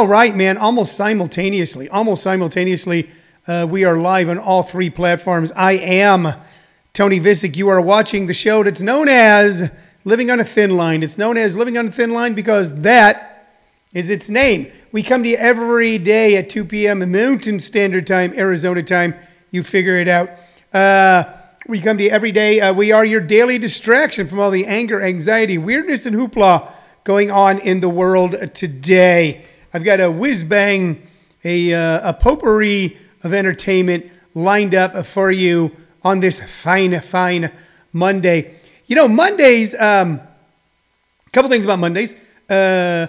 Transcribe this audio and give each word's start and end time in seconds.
All 0.00 0.08
right, 0.08 0.34
man. 0.34 0.56
Almost 0.56 0.94
simultaneously, 0.94 1.86
almost 1.90 2.22
simultaneously, 2.22 3.10
uh, 3.46 3.66
we 3.68 3.84
are 3.84 3.98
live 3.98 4.30
on 4.30 4.38
all 4.38 4.62
three 4.62 4.88
platforms. 4.88 5.52
I 5.52 5.72
am 5.72 6.32
Tony 6.94 7.20
Vicich. 7.20 7.54
You 7.54 7.68
are 7.68 7.82
watching 7.82 8.26
the 8.26 8.32
show 8.32 8.62
that's 8.62 8.80
known 8.80 9.10
as 9.10 9.70
Living 10.06 10.30
on 10.30 10.40
a 10.40 10.44
Thin 10.44 10.74
Line. 10.74 11.02
It's 11.02 11.18
known 11.18 11.36
as 11.36 11.54
Living 11.54 11.76
on 11.76 11.88
a 11.88 11.90
Thin 11.90 12.14
Line 12.14 12.32
because 12.32 12.74
that 12.76 13.58
is 13.92 14.08
its 14.08 14.30
name. 14.30 14.72
We 14.90 15.02
come 15.02 15.22
to 15.22 15.28
you 15.28 15.36
every 15.36 15.98
day 15.98 16.34
at 16.38 16.48
2 16.48 16.64
p.m. 16.64 17.00
Mountain 17.12 17.60
Standard 17.60 18.06
Time, 18.06 18.32
Arizona 18.34 18.82
time. 18.82 19.14
You 19.50 19.62
figure 19.62 19.96
it 19.96 20.08
out. 20.08 20.30
Uh, 20.72 21.24
we 21.68 21.78
come 21.78 21.98
to 21.98 22.04
you 22.04 22.10
every 22.10 22.32
day. 22.32 22.58
Uh, 22.58 22.72
we 22.72 22.90
are 22.90 23.04
your 23.04 23.20
daily 23.20 23.58
distraction 23.58 24.26
from 24.28 24.40
all 24.40 24.50
the 24.50 24.64
anger, 24.64 25.02
anxiety, 25.02 25.58
weirdness, 25.58 26.06
and 26.06 26.16
hoopla 26.16 26.72
going 27.04 27.30
on 27.30 27.58
in 27.58 27.80
the 27.80 27.90
world 27.90 28.54
today. 28.54 29.44
I've 29.72 29.84
got 29.84 30.00
a 30.00 30.10
whiz 30.10 30.42
bang, 30.42 31.00
a, 31.44 31.72
uh, 31.72 32.10
a 32.10 32.14
potpourri 32.14 32.96
of 33.22 33.32
entertainment 33.32 34.10
lined 34.34 34.74
up 34.74 35.06
for 35.06 35.30
you 35.30 35.76
on 36.02 36.18
this 36.20 36.40
fine, 36.40 36.98
fine 37.00 37.52
Monday. 37.92 38.54
You 38.86 38.96
know, 38.96 39.06
Mondays, 39.06 39.74
um, 39.76 40.20
a 41.26 41.30
couple 41.30 41.48
things 41.48 41.64
about 41.64 41.78
Mondays. 41.78 42.16
Uh, 42.48 43.06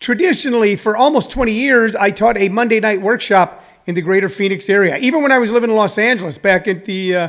traditionally, 0.00 0.76
for 0.76 0.96
almost 0.96 1.30
20 1.30 1.52
years, 1.52 1.96
I 1.96 2.10
taught 2.10 2.36
a 2.36 2.50
Monday 2.50 2.80
night 2.80 3.00
workshop 3.00 3.64
in 3.86 3.94
the 3.94 4.02
greater 4.02 4.28
Phoenix 4.28 4.68
area. 4.68 4.98
Even 4.98 5.22
when 5.22 5.32
I 5.32 5.38
was 5.38 5.50
living 5.50 5.70
in 5.70 5.76
Los 5.76 5.96
Angeles 5.96 6.36
back 6.36 6.68
in, 6.68 6.84
the, 6.84 7.16
uh, 7.16 7.28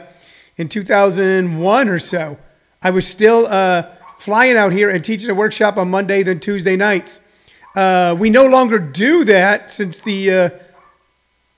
in 0.58 0.68
2001 0.68 1.88
or 1.88 2.00
so, 2.00 2.38
I 2.84 2.90
was 2.90 3.08
still 3.08 3.48
uh, 3.48 3.84
flying 4.18 4.58
out 4.58 4.74
here 4.74 4.90
and 4.90 5.02
teaching 5.06 5.30
a 5.30 5.36
workshop 5.36 5.78
on 5.78 5.90
Monday, 5.90 6.22
then 6.22 6.42
Tuesday 6.42 6.76
nights. 6.76 7.22
Uh, 7.76 8.16
we 8.20 8.30
no 8.30 8.46
longer 8.46 8.80
do 8.80 9.24
that 9.24 9.72
since 9.72 10.00
the 10.00 10.32
uh, 10.32 10.50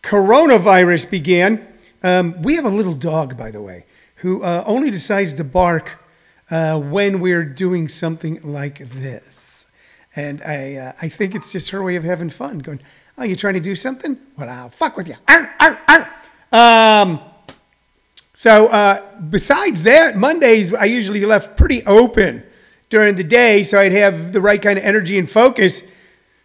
coronavirus 0.03 1.09
began. 1.09 1.65
Um, 2.03 2.39
we 2.43 2.55
have 2.55 2.65
a 2.65 2.69
little 2.69 2.93
dog, 2.93 3.35
by 3.35 3.49
the 3.49 3.61
way, 3.61 3.85
who 4.17 4.43
uh, 4.43 4.63
only 4.67 4.91
decides 4.91 5.33
to 5.35 5.43
bark 5.43 6.03
uh, 6.51 6.79
when 6.79 7.19
we're 7.19 7.45
doing 7.45 7.87
something 7.89 8.39
like 8.43 8.77
this. 8.77 9.65
And 10.15 10.43
I, 10.43 10.75
uh, 10.75 10.91
I 11.01 11.09
think 11.09 11.33
it's 11.33 11.51
just 11.51 11.71
her 11.71 11.81
way 11.81 11.95
of 11.95 12.03
having 12.03 12.29
fun, 12.29 12.59
going, 12.59 12.79
Oh, 13.17 13.23
you 13.23 13.35
trying 13.35 13.55
to 13.55 13.59
do 13.59 13.75
something? 13.75 14.17
Well, 14.37 14.49
I'll 14.49 14.69
fuck 14.69 14.97
with 14.97 15.07
you. 15.07 15.15
Arr, 15.27 15.53
arr, 15.59 15.79
arr. 15.87 16.09
Um, 16.51 17.19
so, 18.35 19.01
besides 19.29 19.83
that, 19.83 20.15
Mondays 20.15 20.73
I 20.73 20.85
usually 20.85 21.25
left 21.25 21.57
pretty 21.57 21.83
open 21.85 22.43
during 22.89 23.15
the 23.15 23.23
day 23.23 23.63
so 23.63 23.79
I'd 23.79 23.91
have 23.91 24.33
the 24.33 24.41
right 24.41 24.61
kind 24.61 24.77
of 24.77 24.85
energy 24.85 25.17
and 25.17 25.29
focus 25.29 25.83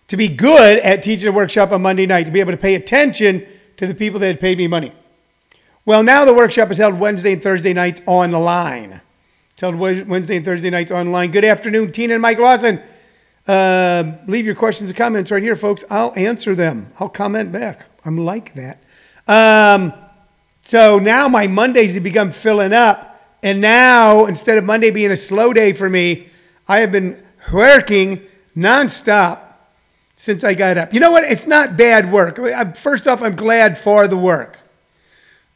to 0.09 0.17
be 0.17 0.29
good 0.29 0.79
at 0.81 1.03
teaching 1.03 1.29
a 1.29 1.33
workshop 1.33 1.71
on 1.71 1.83
Monday 1.83 2.07
night, 2.07 2.25
to 2.25 2.31
be 2.31 2.41
able 2.41 2.53
to 2.53 2.59
pay 2.59 2.75
attention 2.75 3.47
to 3.77 3.87
the 3.87 3.95
people 3.95 4.19
that 4.21 4.27
had 4.27 4.41
paid 4.41 4.59
me 4.59 4.67
money. 4.67 4.93
Well, 5.85 6.03
now 6.03 6.25
the 6.25 6.35
workshop 6.35 6.71
is 6.71 6.79
held 6.79 6.99
Wednesday 6.99 7.33
and 7.33 7.43
Thursday 7.43 7.73
nights 7.73 8.03
online. 8.07 9.01
It's 9.53 9.61
held 9.61 9.77
Wednesday 9.77 10.37
and 10.37 10.45
Thursday 10.45 10.71
nights 10.71 10.91
online. 10.91 11.31
Good 11.31 11.45
afternoon, 11.45 11.93
Tina 11.93 12.15
and 12.15 12.23
Mike 12.23 12.39
Lawson. 12.39 12.81
Uh, 13.47 14.13
leave 14.27 14.45
your 14.45 14.55
questions 14.55 14.91
and 14.91 14.97
comments 14.97 15.31
right 15.31 15.43
here, 15.43 15.57
folks. 15.57 15.85
I'll 15.91 16.13
answer 16.17 16.55
them. 16.55 16.93
I'll 17.01 17.09
comment 17.09 17.53
back. 17.53 17.87
I'm 18.05 18.19
like 18.19 18.55
that. 18.55 18.83
Um, 19.27 19.93
so 20.61 20.99
now 20.99 21.29
my 21.29 21.47
Mondays 21.47 21.95
have 21.95 22.03
become 22.03 22.31
filling 22.31 22.73
up. 22.73 23.21
And 23.43 23.61
now, 23.61 24.27
instead 24.27 24.59
of 24.59 24.65
Monday 24.65 24.91
being 24.91 25.11
a 25.11 25.17
slow 25.17 25.53
day 25.53 25.73
for 25.73 25.89
me, 25.89 26.29
I 26.67 26.81
have 26.81 26.93
been 26.93 27.23
working 27.53 28.23
nonstop 28.57 29.48
since 30.19 30.43
I 30.43 30.53
got 30.53 30.77
up. 30.77 30.93
You 30.93 30.99
know 30.99 31.13
what? 31.13 31.23
It's 31.23 31.47
not 31.47 31.77
bad 31.77 32.11
work. 32.11 32.41
First 32.77 33.07
off, 33.07 33.23
I'm 33.23 33.37
glad 33.37 33.79
for 33.79 34.09
the 34.09 34.17
work. 34.17 34.59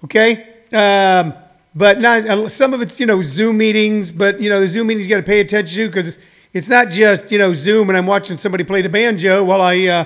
Okay? 0.05 0.47
Um, 0.73 1.35
but 1.75 2.01
not, 2.01 2.29
uh, 2.29 2.49
some 2.49 2.73
of 2.73 2.81
it's, 2.81 3.01
you 3.01 3.07
know, 3.07 3.23
Zoom 3.23 3.59
meetings, 3.59 4.13
but, 4.13 4.41
you 4.41 4.49
know, 4.49 4.61
the 4.61 4.69
Zoom 4.69 4.87
meetings 4.87 5.09
you 5.09 5.11
got 5.11 5.17
to 5.17 5.27
pay 5.27 5.41
attention 5.41 5.79
to 5.79 5.89
because 5.89 6.17
it's 6.53 6.69
not 6.69 6.91
just, 6.91 7.33
you 7.33 7.39
know, 7.39 7.53
Zoom 7.53 7.89
and 7.91 7.99
I'm 7.99 8.07
watching 8.07 8.37
somebody 8.37 8.63
play 8.63 8.83
the 8.83 8.89
banjo 8.89 9.43
while 9.43 9.61
I 9.61 9.85
uh, 9.87 10.05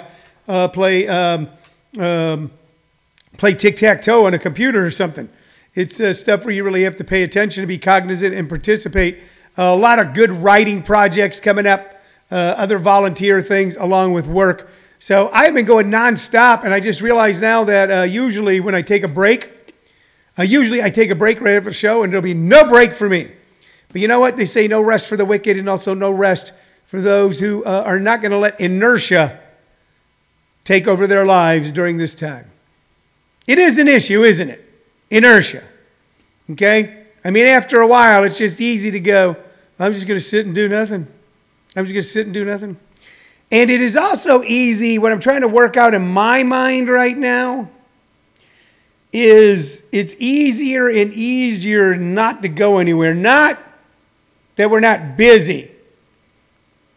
uh, 0.49 0.69
play, 0.69 1.07
um, 1.07 1.51
um, 1.99 2.51
play 3.37 3.53
tic 3.53 3.77
tac 3.77 4.01
toe 4.01 4.25
on 4.25 4.33
a 4.33 4.39
computer 4.39 4.87
or 4.87 4.91
something. 4.91 5.29
It's 5.75 6.01
uh, 6.01 6.15
stuff 6.15 6.47
where 6.47 6.55
you 6.55 6.65
really 6.65 6.85
have 6.85 6.97
to 6.97 7.05
pay 7.05 7.23
attention 7.25 7.63
to 7.63 7.67
be 7.67 7.77
cognizant 7.77 8.35
and 8.35 8.49
participate. 8.49 9.19
a 9.59 9.77
lot 9.77 9.99
of 9.99 10.15
good 10.15 10.31
writing 10.31 10.83
projects 10.83 11.41
coming 11.41 11.67
up 11.67 11.96
uh, 12.31 12.35
other 12.35 12.79
volunteer 12.79 13.41
things 13.41 13.77
along 13.77 14.13
with 14.13 14.27
work. 14.27 14.69
So 14.99 15.31
I've 15.33 15.55
been 15.55 15.65
going 15.65 15.91
nonstop, 15.91 16.65
and 16.65 16.73
I 16.73 16.81
just 16.81 17.01
realized 17.01 17.41
now 17.41 17.65
that 17.65 17.91
uh, 17.91 18.03
usually 18.03 18.61
when 18.61 18.75
I 18.75 18.83
take 18.83 19.03
a 19.03 19.09
break, 19.09 19.75
uh, 20.39 20.43
usually 20.43 20.83
I 20.83 20.91
take 20.91 21.11
a 21.11 21.15
break 21.15 21.41
right 21.41 21.55
after 21.55 21.71
the 21.71 21.75
show, 21.75 22.03
and 22.03 22.13
there'll 22.13 22.23
be 22.23 22.35
no 22.35 22.69
break 22.69 22.93
for 22.93 23.09
me. 23.09 23.33
But 23.93 24.01
you 24.01 24.09
know 24.09 24.21
what? 24.21 24.37
They 24.37 24.45
say 24.45 24.69
no 24.69 24.81
rest 24.81 25.09
for 25.09 25.17
the 25.17 25.25
wicked, 25.25 25.57
and 25.57 25.69
also 25.69 25.95
no 25.95 26.11
rest 26.11 26.53
for 26.87 27.01
those 27.01 27.41
who 27.41 27.65
uh, 27.65 27.83
are 27.87 28.01
not 28.01 28.21
going 28.21 28.33
to 28.33 28.39
let 28.39 28.61
inertia 28.61 29.41
take 30.65 30.87
over 30.87 31.07
their 31.07 31.25
lives 31.25 31.73
during 31.73 31.97
this 31.97 32.15
time. 32.15 32.51
It 33.47 33.59
is 33.59 33.79
an 33.79 33.87
issue, 33.87 34.25
isn't 34.25 34.51
it? 34.51 34.65
Inertia. 35.11 35.63
Okay? 36.51 37.05
I 37.25 37.31
mean, 37.31 37.47
after 37.47 37.81
a 37.81 37.87
while, 37.87 38.25
it's 38.25 38.39
just 38.39 38.61
easy 38.61 38.91
to 38.91 39.01
go, 39.01 39.37
I'm 39.79 39.93
just 39.93 40.07
going 40.07 40.19
to 40.19 40.25
sit 40.25 40.47
and 40.47 40.55
do 40.55 40.69
nothing. 40.69 41.07
I'm 41.77 41.85
just 41.85 41.93
going 41.93 42.03
to 42.03 42.09
sit 42.09 42.25
and 42.25 42.33
do 42.33 42.45
nothing. 42.47 42.79
And 43.53 43.71
it 43.71 43.83
is 43.83 43.97
also 43.97 44.43
easy, 44.43 44.99
what 44.99 45.13
I'm 45.13 45.21
trying 45.21 45.43
to 45.43 45.49
work 45.49 45.77
out 45.77 45.93
in 45.93 46.09
my 46.09 46.43
mind 46.43 46.89
right 46.89 47.17
now 47.17 47.69
is 49.13 49.85
it's 49.93 50.17
easier 50.19 50.89
and 50.89 51.13
easier 51.13 51.95
not 51.95 52.43
to 52.43 52.49
go 52.49 52.79
anywhere. 52.79 53.15
Not 53.15 53.59
that 54.57 54.71
we're 54.71 54.81
not 54.81 55.19
busy, 55.19 55.71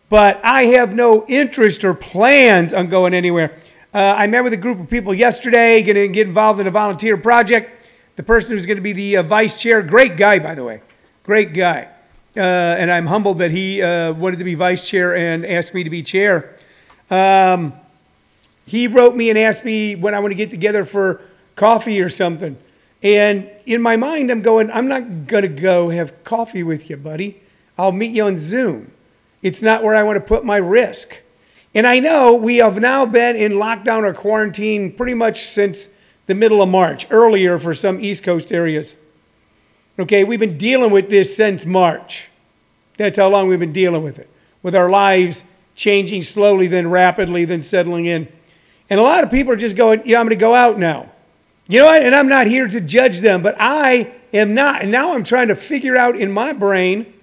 but 0.10 0.44
I 0.44 0.64
have 0.64 0.96
no 0.96 1.26
interest 1.28 1.84
or 1.84 1.94
plans 1.94 2.74
on 2.74 2.88
going 2.88 3.14
anywhere. 3.14 3.56
Uh, 3.94 4.16
I 4.18 4.28
met 4.28 4.44
with 4.46 4.54
a 4.54 4.58
group 4.58 4.80
of 4.80 4.90
people 4.90 5.14
yesterday, 5.14 5.84
going 5.84 5.96
to 5.96 6.08
get 6.08 6.26
involved 6.26 6.60
in 6.60 6.68
a 6.68 6.72
volunteer 6.72 7.18
project. 7.18 7.90
The 8.16 8.24
person 8.24 8.52
who's 8.52 8.66
going 8.66 8.78
to 8.78 8.82
be 8.82 8.94
the 8.94 9.18
uh, 9.18 9.24
vice 9.24 9.60
chair, 9.60 9.82
great 9.82 10.16
guy, 10.16 10.40
by 10.40 10.56
the 10.56 10.64
way, 10.64 10.82
great 11.24 11.54
guy 11.54 11.92
uh, 12.40 12.78
and 12.80 12.90
I'm 12.90 13.08
humbled 13.08 13.40
that 13.40 13.52
he 13.52 13.82
uh, 13.82 14.14
wanted 14.14 14.40
to 14.40 14.46
be 14.46 14.56
vice 14.56 14.88
chair 14.88 15.16
and 15.16 15.46
asked 15.46 15.74
me 15.74 15.84
to 15.84 15.90
be 15.90 16.02
chair. 16.02 16.56
Um, 17.12 17.74
he 18.66 18.88
wrote 18.88 19.16
me 19.16 19.30
and 19.30 19.38
asked 19.38 19.66
me 19.66 19.96
when 19.96 20.14
I 20.14 20.20
want 20.20 20.32
to 20.32 20.36
get 20.36 20.50
together 20.50 20.86
for 20.86 21.22
coffee 21.56 22.02
or 22.02 22.10
something. 22.10 22.58
And 23.04 23.50
in 23.66 23.82
my 23.82 23.96
mind, 23.96 24.32
I'm 24.32 24.42
going, 24.42 24.72
I'm 24.72 24.88
not 24.88 25.28
going 25.28 25.44
to 25.44 25.48
go 25.50 25.90
have 25.90 26.24
coffee 26.24 26.64
with 26.64 26.90
you, 26.90 26.98
buddy. 26.98 27.42
I'll 27.78 27.92
meet 27.92 28.12
you 28.12 28.24
on 28.26 28.38
Zoom. 28.38 28.92
It's 29.42 29.62
not 29.62 29.84
where 29.84 29.96
I 29.96 30.04
want 30.04 30.18
to 30.18 30.24
put 30.24 30.44
my 30.44 30.58
risk. 30.58 31.22
And 31.74 31.86
I 31.86 32.00
know 32.00 32.34
we 32.34 32.58
have 32.58 32.80
now 32.80 33.06
been 33.06 33.36
in 33.36 33.54
lockdown 33.54 34.04
or 34.04 34.14
quarantine 34.14 34.92
pretty 34.92 35.14
much 35.14 35.46
since 35.46 35.90
the 36.26 36.36
middle 36.36 36.62
of 36.62 36.70
March, 36.70 37.08
earlier 37.10 37.58
for 37.58 37.74
some 37.74 38.00
East 38.00 38.24
Coast 38.24 38.52
areas. 38.52 38.96
Okay, 40.00 40.24
we've 40.24 40.40
been 40.40 40.58
dealing 40.58 40.92
with 40.92 41.10
this 41.10 41.36
since 41.36 41.66
March. 41.66 42.30
That's 42.96 43.18
how 43.18 43.28
long 43.28 43.50
we've 43.50 43.60
been 43.60 43.74
dealing 43.74 44.02
with 44.02 44.18
it, 44.18 44.30
with 44.64 44.74
our 44.74 44.90
lives 44.90 45.44
changing 45.76 46.22
slowly, 46.22 46.68
then 46.68 46.90
rapidly, 46.90 47.44
then 47.44 47.62
settling 47.62 48.06
in. 48.06 48.30
And 48.90 48.98
a 48.98 49.04
lot 49.04 49.26
of 49.26 49.30
people 49.30 49.52
are 49.52 49.58
just 49.58 49.76
going, 49.76 50.02
yeah, 50.06 50.20
I'm 50.20 50.26
going 50.26 50.38
to 50.38 50.42
go 50.42 50.56
out 50.56 50.80
now. 50.80 51.12
You 51.68 51.80
know 51.80 51.86
what? 51.86 52.02
And 52.02 52.16
I'm 52.16 52.30
not 52.30 52.48
here 52.48 52.66
to 52.66 52.80
judge 52.80 53.20
them, 53.20 53.44
but 53.44 53.56
I 53.60 54.12
am 54.34 54.54
not. 54.54 54.84
And 54.84 54.92
now 54.92 55.14
I'm 55.14 55.24
trying 55.26 55.50
to 55.50 55.56
figure 55.56 55.98
out 55.98 56.16
in 56.16 56.32
my 56.32 56.54
brain, 56.54 57.14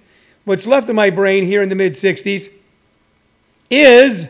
what's 0.45 0.67
left 0.67 0.87
of 0.87 0.95
my 0.95 1.09
brain 1.09 1.45
here 1.45 1.63
in 1.63 1.69
the 1.69 1.75
mid 1.75 1.93
60s, 1.93 2.51
is 3.71 4.27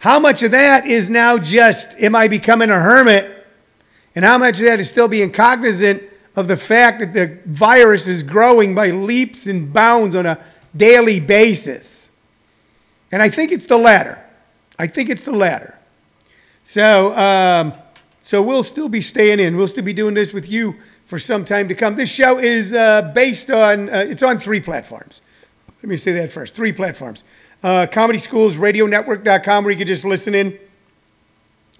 how 0.00 0.18
much 0.18 0.42
of 0.42 0.50
that 0.50 0.86
is 0.86 1.08
now 1.08 1.38
just, 1.38 1.98
am 2.00 2.16
I 2.16 2.26
becoming 2.26 2.70
a 2.70 2.80
hermit? 2.80 3.46
And 4.16 4.24
how 4.24 4.38
much 4.38 4.58
of 4.58 4.64
that 4.64 4.80
is 4.80 4.88
still 4.88 5.08
being 5.08 5.30
cognizant 5.30 6.02
of 6.38 6.46
the 6.46 6.56
fact 6.56 7.00
that 7.00 7.12
the 7.14 7.36
virus 7.46 8.06
is 8.06 8.22
growing 8.22 8.72
by 8.72 8.90
leaps 8.90 9.48
and 9.48 9.72
bounds 9.72 10.14
on 10.14 10.24
a 10.24 10.38
daily 10.76 11.18
basis. 11.18 12.12
And 13.10 13.20
I 13.20 13.28
think 13.28 13.50
it's 13.50 13.66
the 13.66 13.76
latter. 13.76 14.24
I 14.78 14.86
think 14.86 15.10
it's 15.10 15.24
the 15.24 15.32
latter. 15.32 15.80
So, 16.62 17.12
um, 17.18 17.74
so 18.22 18.40
we'll 18.40 18.62
still 18.62 18.88
be 18.88 19.00
staying 19.00 19.40
in. 19.40 19.56
We'll 19.56 19.66
still 19.66 19.82
be 19.82 19.92
doing 19.92 20.14
this 20.14 20.32
with 20.32 20.48
you 20.48 20.76
for 21.06 21.18
some 21.18 21.44
time 21.44 21.66
to 21.66 21.74
come. 21.74 21.96
This 21.96 22.14
show 22.14 22.38
is 22.38 22.72
uh, 22.72 23.10
based 23.12 23.50
on, 23.50 23.90
uh, 23.90 24.06
it's 24.08 24.22
on 24.22 24.38
three 24.38 24.60
platforms. 24.60 25.22
Let 25.82 25.88
me 25.88 25.96
say 25.96 26.12
that 26.12 26.30
first. 26.30 26.54
Three 26.54 26.72
platforms. 26.72 27.24
Uh, 27.64 27.88
Comedy 27.90 28.20
Schools, 28.20 28.58
RadioNetwork.com, 28.58 29.64
where 29.64 29.72
you 29.72 29.78
can 29.78 29.88
just 29.88 30.04
listen 30.04 30.36
in. 30.36 30.56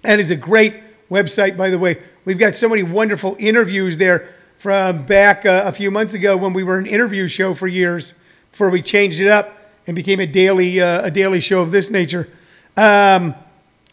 That 0.01 0.19
is 0.19 0.31
a 0.31 0.35
great 0.35 0.83
website, 1.09 1.55
by 1.55 1.69
the 1.69 1.79
way. 1.79 2.03
We've 2.25 2.37
got 2.37 2.55
so 2.55 2.67
many 2.67 2.83
wonderful 2.83 3.37
interviews 3.39 3.97
there 3.97 4.27
from 4.59 5.05
back 5.05 5.45
uh, 5.45 5.61
a 5.63 5.71
few 5.71 5.89
months 5.89 6.13
ago 6.13 6.35
when 6.35 6.51
we 6.51 6.63
were 6.63 6.77
an 6.77 6.85
interview 6.85 7.27
show 7.27 7.53
for 7.53 7.65
years 7.65 8.13
before 8.51 8.69
we 8.69 8.81
changed 8.81 9.21
it 9.21 9.29
up 9.29 9.57
and 9.87 9.95
became 9.95 10.19
a 10.19 10.27
daily, 10.27 10.81
uh, 10.81 11.05
a 11.05 11.09
daily 11.09 11.39
show 11.39 11.61
of 11.61 11.71
this 11.71 11.89
nature. 11.89 12.27
Um, 12.75 13.35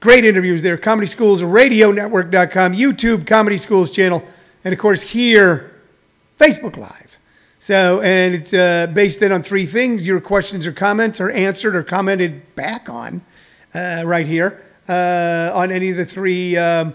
great 0.01 0.25
interviews 0.25 0.63
there. 0.63 0.77
Comedy 0.77 1.07
Schools 1.07 1.45
Radio 1.45 1.93
Network.com, 1.93 2.75
YouTube 2.75 3.29
Comedy 3.29 3.59
Schools 3.59 3.93
channel, 3.93 4.25
and 4.65 4.73
of 4.73 4.81
course 4.81 5.03
here, 5.03 5.73
Facebook 6.37 6.77
Live. 6.77 7.17
So, 7.61 8.01
and 8.01 8.35
it's 8.35 8.53
uh, 8.53 8.89
based 8.93 9.21
then 9.21 9.31
on 9.31 9.45
three 9.45 9.67
things. 9.67 10.05
Your 10.05 10.21
questions 10.21 10.67
or 10.67 10.73
comments 10.73 11.21
are 11.21 11.31
answered 11.31 11.77
or 11.77 11.85
commented 11.85 12.57
back 12.57 12.89
on 12.89 13.23
uh, 13.73 14.03
right 14.05 14.27
here 14.27 14.65
uh, 14.89 15.53
on 15.55 15.71
any 15.71 15.91
of 15.91 15.97
the 15.97 16.05
three, 16.05 16.57
um, 16.57 16.93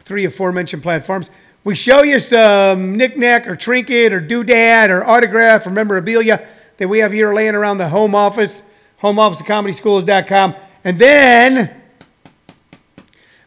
three 0.00 0.24
aforementioned 0.24 0.82
platforms. 0.82 1.30
We 1.64 1.74
show 1.74 2.02
you 2.02 2.18
some 2.18 2.94
knickknack 2.94 3.46
or 3.46 3.56
trinket 3.56 4.12
or 4.12 4.20
doodad 4.20 4.90
or 4.90 5.02
autograph 5.02 5.66
or 5.66 5.70
memorabilia 5.70 6.46
that 6.76 6.88
we 6.88 6.98
have 6.98 7.10
here 7.10 7.32
laying 7.32 7.54
around 7.54 7.78
the 7.78 7.88
home 7.88 8.14
office, 8.14 8.62
home 8.98 9.18
office 9.18 9.40
of 9.40 9.46
comedyschools.com. 9.46 10.56
And 10.84 10.98
then, 10.98 11.80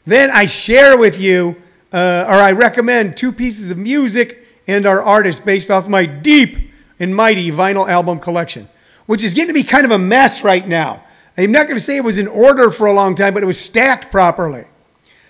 then 0.03 0.31
I 0.31 0.47
share 0.47 0.97
with 0.97 1.21
you, 1.21 1.61
uh, 1.93 2.25
or 2.27 2.33
I 2.33 2.53
recommend 2.53 3.17
two 3.17 3.31
pieces 3.31 3.69
of 3.69 3.77
music 3.77 4.43
and 4.65 4.87
our 4.87 4.99
artists 4.99 5.39
based 5.39 5.69
off 5.69 5.87
my 5.87 6.07
deep 6.07 6.71
and 6.99 7.15
mighty 7.15 7.51
vinyl 7.51 7.87
album 7.87 8.19
collection, 8.19 8.67
which 9.05 9.23
is 9.23 9.35
getting 9.35 9.49
to 9.49 9.53
be 9.53 9.63
kind 9.63 9.85
of 9.85 9.91
a 9.91 9.99
mess 9.99 10.43
right 10.43 10.67
now. 10.67 11.03
I'm 11.37 11.51
not 11.51 11.67
going 11.67 11.77
to 11.77 11.83
say 11.83 11.97
it 11.97 12.03
was 12.03 12.17
in 12.17 12.27
order 12.27 12.71
for 12.71 12.87
a 12.87 12.93
long 12.93 13.13
time, 13.13 13.35
but 13.35 13.43
it 13.43 13.45
was 13.45 13.59
stacked 13.59 14.09
properly. 14.09 14.65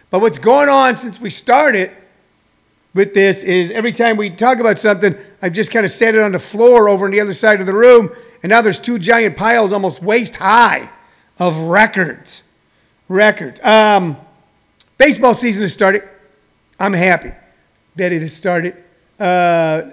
But 0.10 0.22
what's 0.22 0.38
going 0.38 0.70
on 0.70 0.96
since 0.96 1.20
we 1.20 1.30
started 1.30 1.92
with 2.98 3.14
this 3.14 3.44
is 3.44 3.70
every 3.70 3.92
time 3.92 4.18
we 4.18 4.28
talk 4.28 4.58
about 4.58 4.80
something, 4.80 5.16
I've 5.40 5.54
just 5.54 5.70
kind 5.70 5.86
of 5.86 5.92
set 5.92 6.16
it 6.16 6.22
on 6.22 6.32
the 6.32 6.40
floor 6.40 6.90
over 6.90 7.06
on 7.06 7.12
the 7.12 7.20
other 7.20 7.32
side 7.32 7.60
of 7.60 7.68
the 7.68 7.74
room, 7.74 8.10
and 8.42 8.50
now 8.50 8.62
there's 8.62 8.80
two 8.80 8.98
giant 8.98 9.38
piles 9.38 9.72
almost 9.72 10.02
waist 10.02 10.38
high 10.38 10.90
of 11.38 11.56
records. 11.60 12.44
Records. 13.08 13.60
Um, 13.64 14.18
baseball 14.98 15.36
season 15.36 15.62
has 15.62 15.74
started. 15.74 16.10
I'm 16.80 16.94
happy 16.94 17.34
that 17.98 18.12
it 18.12 18.24
has 18.24 18.34
started. 18.34 18.76
Uh, 19.20 19.92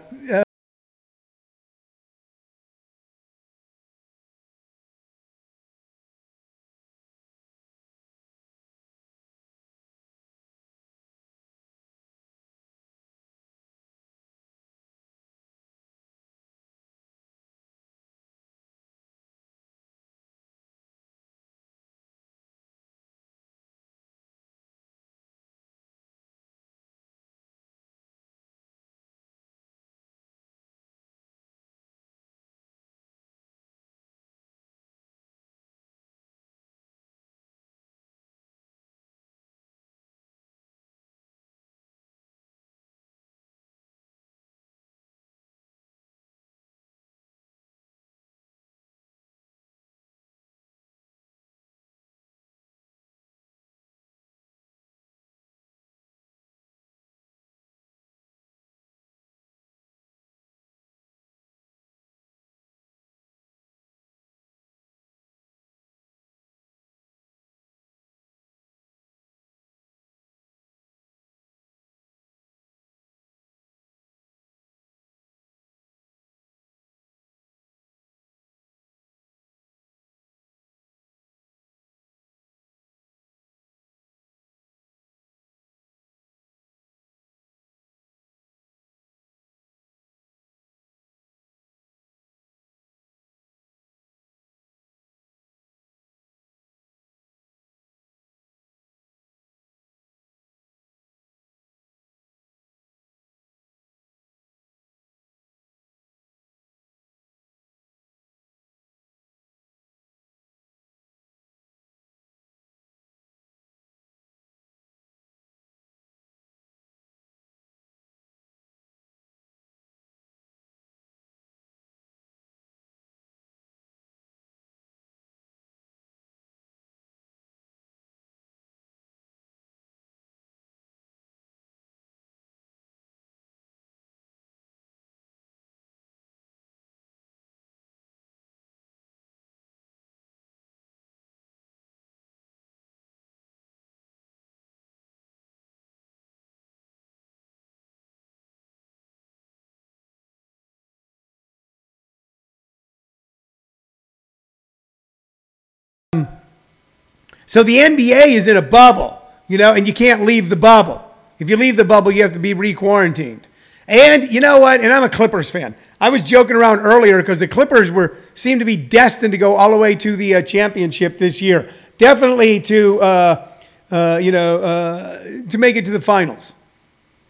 So 157.46 157.62
the 157.62 157.76
NBA 157.76 158.28
is 158.28 158.46
in 158.46 158.56
a 158.56 158.62
bubble, 158.62 159.20
you 159.48 159.58
know, 159.58 159.72
and 159.74 159.86
you 159.86 159.94
can't 159.94 160.24
leave 160.24 160.48
the 160.48 160.56
bubble. 160.56 161.04
If 161.38 161.50
you 161.50 161.56
leave 161.56 161.76
the 161.76 161.84
bubble, 161.84 162.10
you 162.10 162.22
have 162.22 162.32
to 162.32 162.38
be 162.38 162.54
re-quarantined. 162.54 163.46
And 163.86 164.30
you 164.32 164.40
know 164.40 164.60
what? 164.60 164.80
And 164.80 164.92
I'm 164.92 165.02
a 165.02 165.08
Clippers 165.08 165.50
fan. 165.50 165.74
I 166.00 166.08
was 166.08 166.22
joking 166.22 166.56
around 166.56 166.80
earlier 166.80 167.20
because 167.20 167.38
the 167.38 167.48
Clippers 167.48 167.90
were 167.90 168.16
seemed 168.34 168.60
to 168.60 168.64
be 168.64 168.76
destined 168.76 169.32
to 169.32 169.38
go 169.38 169.56
all 169.56 169.70
the 169.70 169.76
way 169.76 169.94
to 169.96 170.16
the 170.16 170.36
uh, 170.36 170.42
championship 170.42 171.18
this 171.18 171.40
year. 171.40 171.70
Definitely 171.98 172.60
to 172.60 173.00
uh, 173.00 173.48
uh, 173.90 174.20
you 174.22 174.32
know 174.32 174.58
uh, 174.58 175.22
to 175.48 175.58
make 175.58 175.76
it 175.76 175.84
to 175.84 175.90
the 175.90 176.00
finals. 176.00 176.54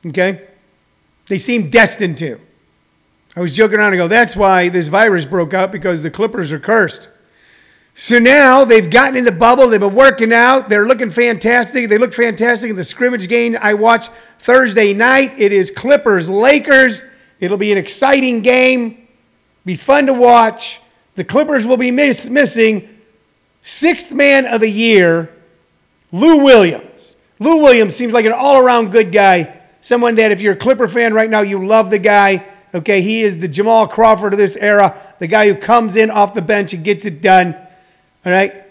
Okay, 0.06 0.42
they 1.26 1.38
seem 1.38 1.70
destined 1.70 2.18
to. 2.18 2.40
I 3.36 3.40
was 3.40 3.56
joking 3.56 3.78
around 3.78 3.94
and 3.94 3.98
go, 3.98 4.06
that's 4.06 4.36
why 4.36 4.68
this 4.68 4.86
virus 4.88 5.24
broke 5.24 5.54
out 5.54 5.72
because 5.72 6.02
the 6.02 6.10
Clippers 6.10 6.52
are 6.52 6.60
cursed. 6.60 7.08
So 7.96 8.18
now 8.18 8.64
they've 8.64 8.90
gotten 8.90 9.16
in 9.16 9.24
the 9.24 9.32
bubble. 9.32 9.68
They've 9.68 9.78
been 9.78 9.94
working 9.94 10.32
out. 10.32 10.68
They're 10.68 10.86
looking 10.86 11.10
fantastic. 11.10 11.88
They 11.88 11.96
look 11.96 12.12
fantastic 12.12 12.70
in 12.70 12.76
the 12.76 12.84
scrimmage 12.84 13.28
game 13.28 13.56
I 13.60 13.74
watched 13.74 14.10
Thursday 14.40 14.92
night. 14.92 15.38
It 15.38 15.52
is 15.52 15.70
Clippers 15.70 16.28
Lakers. 16.28 17.04
It'll 17.38 17.56
be 17.56 17.70
an 17.70 17.78
exciting 17.78 18.42
game. 18.42 19.06
Be 19.64 19.76
fun 19.76 20.06
to 20.06 20.12
watch. 20.12 20.80
The 21.14 21.24
Clippers 21.24 21.66
will 21.66 21.76
be 21.76 21.92
miss, 21.92 22.28
missing 22.28 22.88
sixth 23.62 24.12
man 24.12 24.44
of 24.44 24.60
the 24.60 24.70
year, 24.70 25.32
Lou 26.10 26.42
Williams. 26.44 27.16
Lou 27.38 27.62
Williams 27.62 27.94
seems 27.94 28.12
like 28.12 28.26
an 28.26 28.32
all 28.32 28.58
around 28.58 28.90
good 28.90 29.12
guy. 29.12 29.60
Someone 29.80 30.16
that, 30.16 30.32
if 30.32 30.40
you're 30.40 30.54
a 30.54 30.56
Clipper 30.56 30.88
fan 30.88 31.14
right 31.14 31.30
now, 31.30 31.40
you 31.42 31.64
love 31.64 31.90
the 31.90 31.98
guy. 31.98 32.44
Okay, 32.74 33.02
he 33.02 33.22
is 33.22 33.38
the 33.38 33.46
Jamal 33.46 33.86
Crawford 33.86 34.32
of 34.32 34.38
this 34.38 34.56
era, 34.56 35.00
the 35.20 35.28
guy 35.28 35.46
who 35.46 35.54
comes 35.54 35.94
in 35.94 36.10
off 36.10 36.34
the 36.34 36.42
bench 36.42 36.74
and 36.74 36.84
gets 36.84 37.04
it 37.04 37.22
done. 37.22 37.56
All 38.24 38.32
right. 38.32 38.64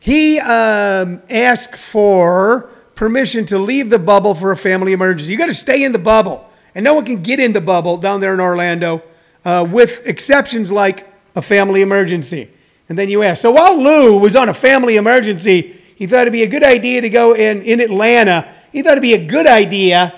He 0.00 0.38
um, 0.38 1.22
asked 1.30 1.76
for 1.76 2.70
permission 2.94 3.46
to 3.46 3.58
leave 3.58 3.90
the 3.90 3.98
bubble 3.98 4.34
for 4.34 4.50
a 4.50 4.56
family 4.56 4.92
emergency. 4.92 5.32
You 5.32 5.38
got 5.38 5.46
to 5.46 5.54
stay 5.54 5.82
in 5.82 5.92
the 5.92 5.98
bubble, 5.98 6.48
and 6.74 6.84
no 6.84 6.94
one 6.94 7.04
can 7.04 7.22
get 7.22 7.40
in 7.40 7.52
the 7.52 7.60
bubble 7.60 7.96
down 7.96 8.20
there 8.20 8.34
in 8.34 8.40
Orlando, 8.40 9.02
uh, 9.44 9.66
with 9.68 10.06
exceptions 10.06 10.70
like 10.70 11.06
a 11.34 11.42
family 11.42 11.82
emergency. 11.82 12.50
And 12.88 12.98
then 12.98 13.08
you 13.08 13.22
ask, 13.22 13.42
so 13.42 13.52
while 13.52 13.76
Lou 13.76 14.20
was 14.20 14.34
on 14.34 14.48
a 14.48 14.54
family 14.54 14.96
emergency, 14.96 15.76
he 15.96 16.06
thought 16.06 16.22
it'd 16.22 16.32
be 16.32 16.42
a 16.42 16.48
good 16.48 16.64
idea 16.64 17.00
to 17.00 17.08
go 17.08 17.34
in, 17.34 17.62
in 17.62 17.80
Atlanta. 17.80 18.52
He 18.72 18.82
thought 18.82 18.92
it'd 18.92 19.02
be 19.02 19.14
a 19.14 19.26
good 19.26 19.46
idea 19.46 20.14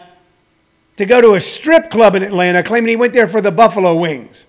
to 0.97 1.07
go 1.07 1.21
to 1.21 1.35
a 1.35 1.41
strip 1.41 1.91
club 1.91 2.15
in 2.15 2.23
Atlanta, 2.23 2.63
claiming 2.63 2.91
he 2.91 2.97
went 2.97 3.13
there 3.13 3.29
for 3.29 3.41
the 3.41 3.51
Buffalo 3.51 3.95
Wings. 3.95 4.47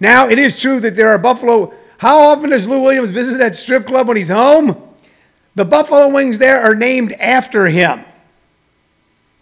Now, 0.00 0.28
it 0.28 0.38
is 0.38 0.58
true 0.58 0.80
that 0.80 0.94
there 0.96 1.10
are 1.10 1.18
Buffalo. 1.18 1.74
How 1.98 2.20
often 2.28 2.50
does 2.50 2.66
Lou 2.66 2.80
Williams 2.80 3.10
visit 3.10 3.38
that 3.38 3.56
strip 3.56 3.86
club 3.86 4.08
when 4.08 4.16
he's 4.16 4.28
home? 4.28 4.80
The 5.54 5.64
Buffalo 5.64 6.08
Wings 6.08 6.38
there 6.38 6.60
are 6.60 6.74
named 6.74 7.12
after 7.14 7.66
him. 7.66 8.04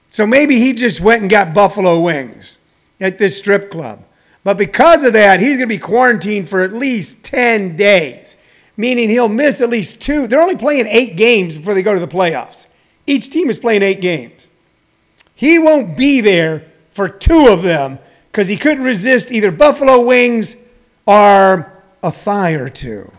So 0.09 0.27
maybe 0.27 0.59
he 0.59 0.73
just 0.73 1.01
went 1.01 1.21
and 1.21 1.31
got 1.31 1.53
Buffalo 1.53 2.01
Wings 2.01 2.59
at 2.99 3.19
this 3.19 3.37
strip 3.37 3.71
club. 3.71 4.03
But 4.43 4.57
because 4.57 5.05
of 5.05 5.13
that, 5.13 5.41
he's 5.41 5.59
going 5.59 5.61
to 5.61 5.67
be 5.67 5.79
quarantined 5.79 6.49
for 6.49 6.63
at 6.63 6.73
least 6.73 7.23
10 7.25 7.77
days, 7.77 8.39
meaning 8.77 9.11
he'll 9.11 9.29
miss 9.29 9.61
at 9.61 9.69
least 9.69 10.01
two. 10.01 10.27
They're 10.27 10.41
only 10.41 10.57
playing 10.57 10.87
eight 10.87 11.17
games 11.17 11.57
before 11.57 11.75
they 11.75 11.83
go 11.83 11.93
to 11.93 12.01
the 12.01 12.09
playoffs. 12.09 12.69
Each 13.07 13.29
team 13.29 13.51
is 13.51 13.59
playing 13.59 13.83
eight 13.83 14.01
games. 14.01 14.51
He 15.35 15.59
won't 15.59 15.97
be 15.97 16.23
there 16.23 16.65
for 16.91 17.09
two 17.09 17.49
of 17.49 17.63
them 17.63 17.99
because 18.33 18.49
he 18.49 18.57
couldn't 18.57 18.85
resist 18.85 19.31
either 19.31 19.51
Buffalo 19.51 20.01
Wings 20.01 20.57
or 21.05 21.76
a 22.03 22.11
thigh 22.11 22.53
or 22.53 22.69
two. 22.69 23.13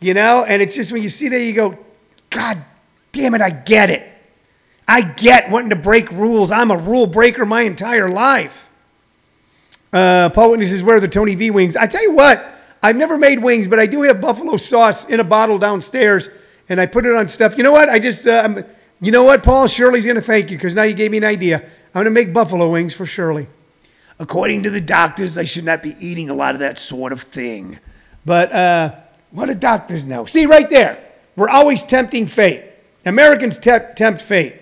You 0.00 0.14
know, 0.14 0.44
and 0.44 0.62
it's 0.62 0.74
just 0.74 0.92
when 0.92 1.02
you 1.02 1.08
see 1.08 1.28
that, 1.28 1.40
you 1.40 1.52
go, 1.52 1.78
God 2.30 2.64
damn 3.12 3.34
it, 3.34 3.40
I 3.40 3.50
get 3.50 3.90
it. 3.90 4.06
I 4.88 5.02
get 5.02 5.50
wanting 5.50 5.70
to 5.70 5.76
break 5.76 6.10
rules. 6.10 6.50
I'm 6.50 6.70
a 6.70 6.76
rule 6.76 7.06
breaker 7.06 7.44
my 7.46 7.62
entire 7.62 8.08
life. 8.08 8.70
Uh, 9.92 10.30
Paul 10.30 10.50
Whitney 10.50 10.66
says, 10.66 10.82
Where 10.82 10.96
are 10.96 11.00
the 11.00 11.08
Tony 11.08 11.34
V 11.34 11.50
wings? 11.50 11.76
I 11.76 11.86
tell 11.86 12.02
you 12.02 12.12
what, 12.12 12.44
I've 12.82 12.96
never 12.96 13.18
made 13.18 13.42
wings, 13.42 13.68
but 13.68 13.78
I 13.78 13.86
do 13.86 14.02
have 14.02 14.20
buffalo 14.20 14.56
sauce 14.56 15.06
in 15.06 15.20
a 15.20 15.24
bottle 15.24 15.58
downstairs, 15.58 16.28
and 16.68 16.80
I 16.80 16.86
put 16.86 17.04
it 17.04 17.14
on 17.14 17.28
stuff. 17.28 17.56
You 17.56 17.62
know 17.62 17.72
what? 17.72 17.88
I 17.88 17.98
just, 17.98 18.26
uh, 18.26 18.62
you 19.00 19.12
know 19.12 19.24
what, 19.24 19.42
Paul? 19.42 19.66
Shirley's 19.66 20.06
going 20.06 20.16
to 20.16 20.22
thank 20.22 20.50
you 20.50 20.56
because 20.56 20.74
now 20.74 20.84
you 20.84 20.94
gave 20.94 21.10
me 21.10 21.18
an 21.18 21.24
idea. 21.24 21.58
I'm 21.58 22.04
going 22.04 22.06
to 22.06 22.10
make 22.10 22.32
buffalo 22.32 22.70
wings 22.70 22.94
for 22.94 23.04
Shirley. 23.04 23.48
According 24.20 24.64
to 24.64 24.70
the 24.70 24.82
doctors, 24.82 25.38
I 25.38 25.44
should 25.44 25.64
not 25.64 25.82
be 25.82 25.96
eating 25.98 26.28
a 26.28 26.34
lot 26.34 26.54
of 26.54 26.60
that 26.60 26.76
sort 26.76 27.12
of 27.12 27.22
thing. 27.22 27.78
But 28.24 28.52
uh, 28.52 28.94
what 29.30 29.46
do 29.46 29.54
doctors 29.54 30.04
know? 30.04 30.26
See, 30.26 30.44
right 30.44 30.68
there, 30.68 31.02
we're 31.36 31.48
always 31.48 31.82
tempting 31.82 32.26
fate. 32.26 32.62
Americans 33.06 33.56
te- 33.58 33.78
tempt 33.96 34.20
fate. 34.20 34.56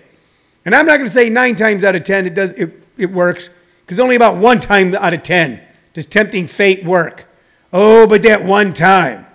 And 0.63 0.73
I'm 0.73 0.85
not 0.85 0.95
going 0.95 1.07
to 1.07 1.11
say 1.11 1.29
nine 1.29 1.57
times 1.57 1.83
out 1.83 1.93
of 1.93 2.05
ten 2.05 2.25
it, 2.25 2.35
does, 2.35 2.51
it, 2.53 2.81
it 2.97 3.11
works. 3.11 3.49
Because 3.85 3.99
only 3.99 4.15
about 4.15 4.37
one 4.37 4.59
time 4.59 4.95
out 4.95 5.13
of 5.13 5.23
10 5.23 5.59
does 5.93 6.05
tempting 6.05 6.45
fate 6.45 6.85
work. 6.85 7.27
Oh, 7.73 8.05
but 8.05 8.21
that 8.21 8.45
one 8.45 8.71
time. 8.71 9.25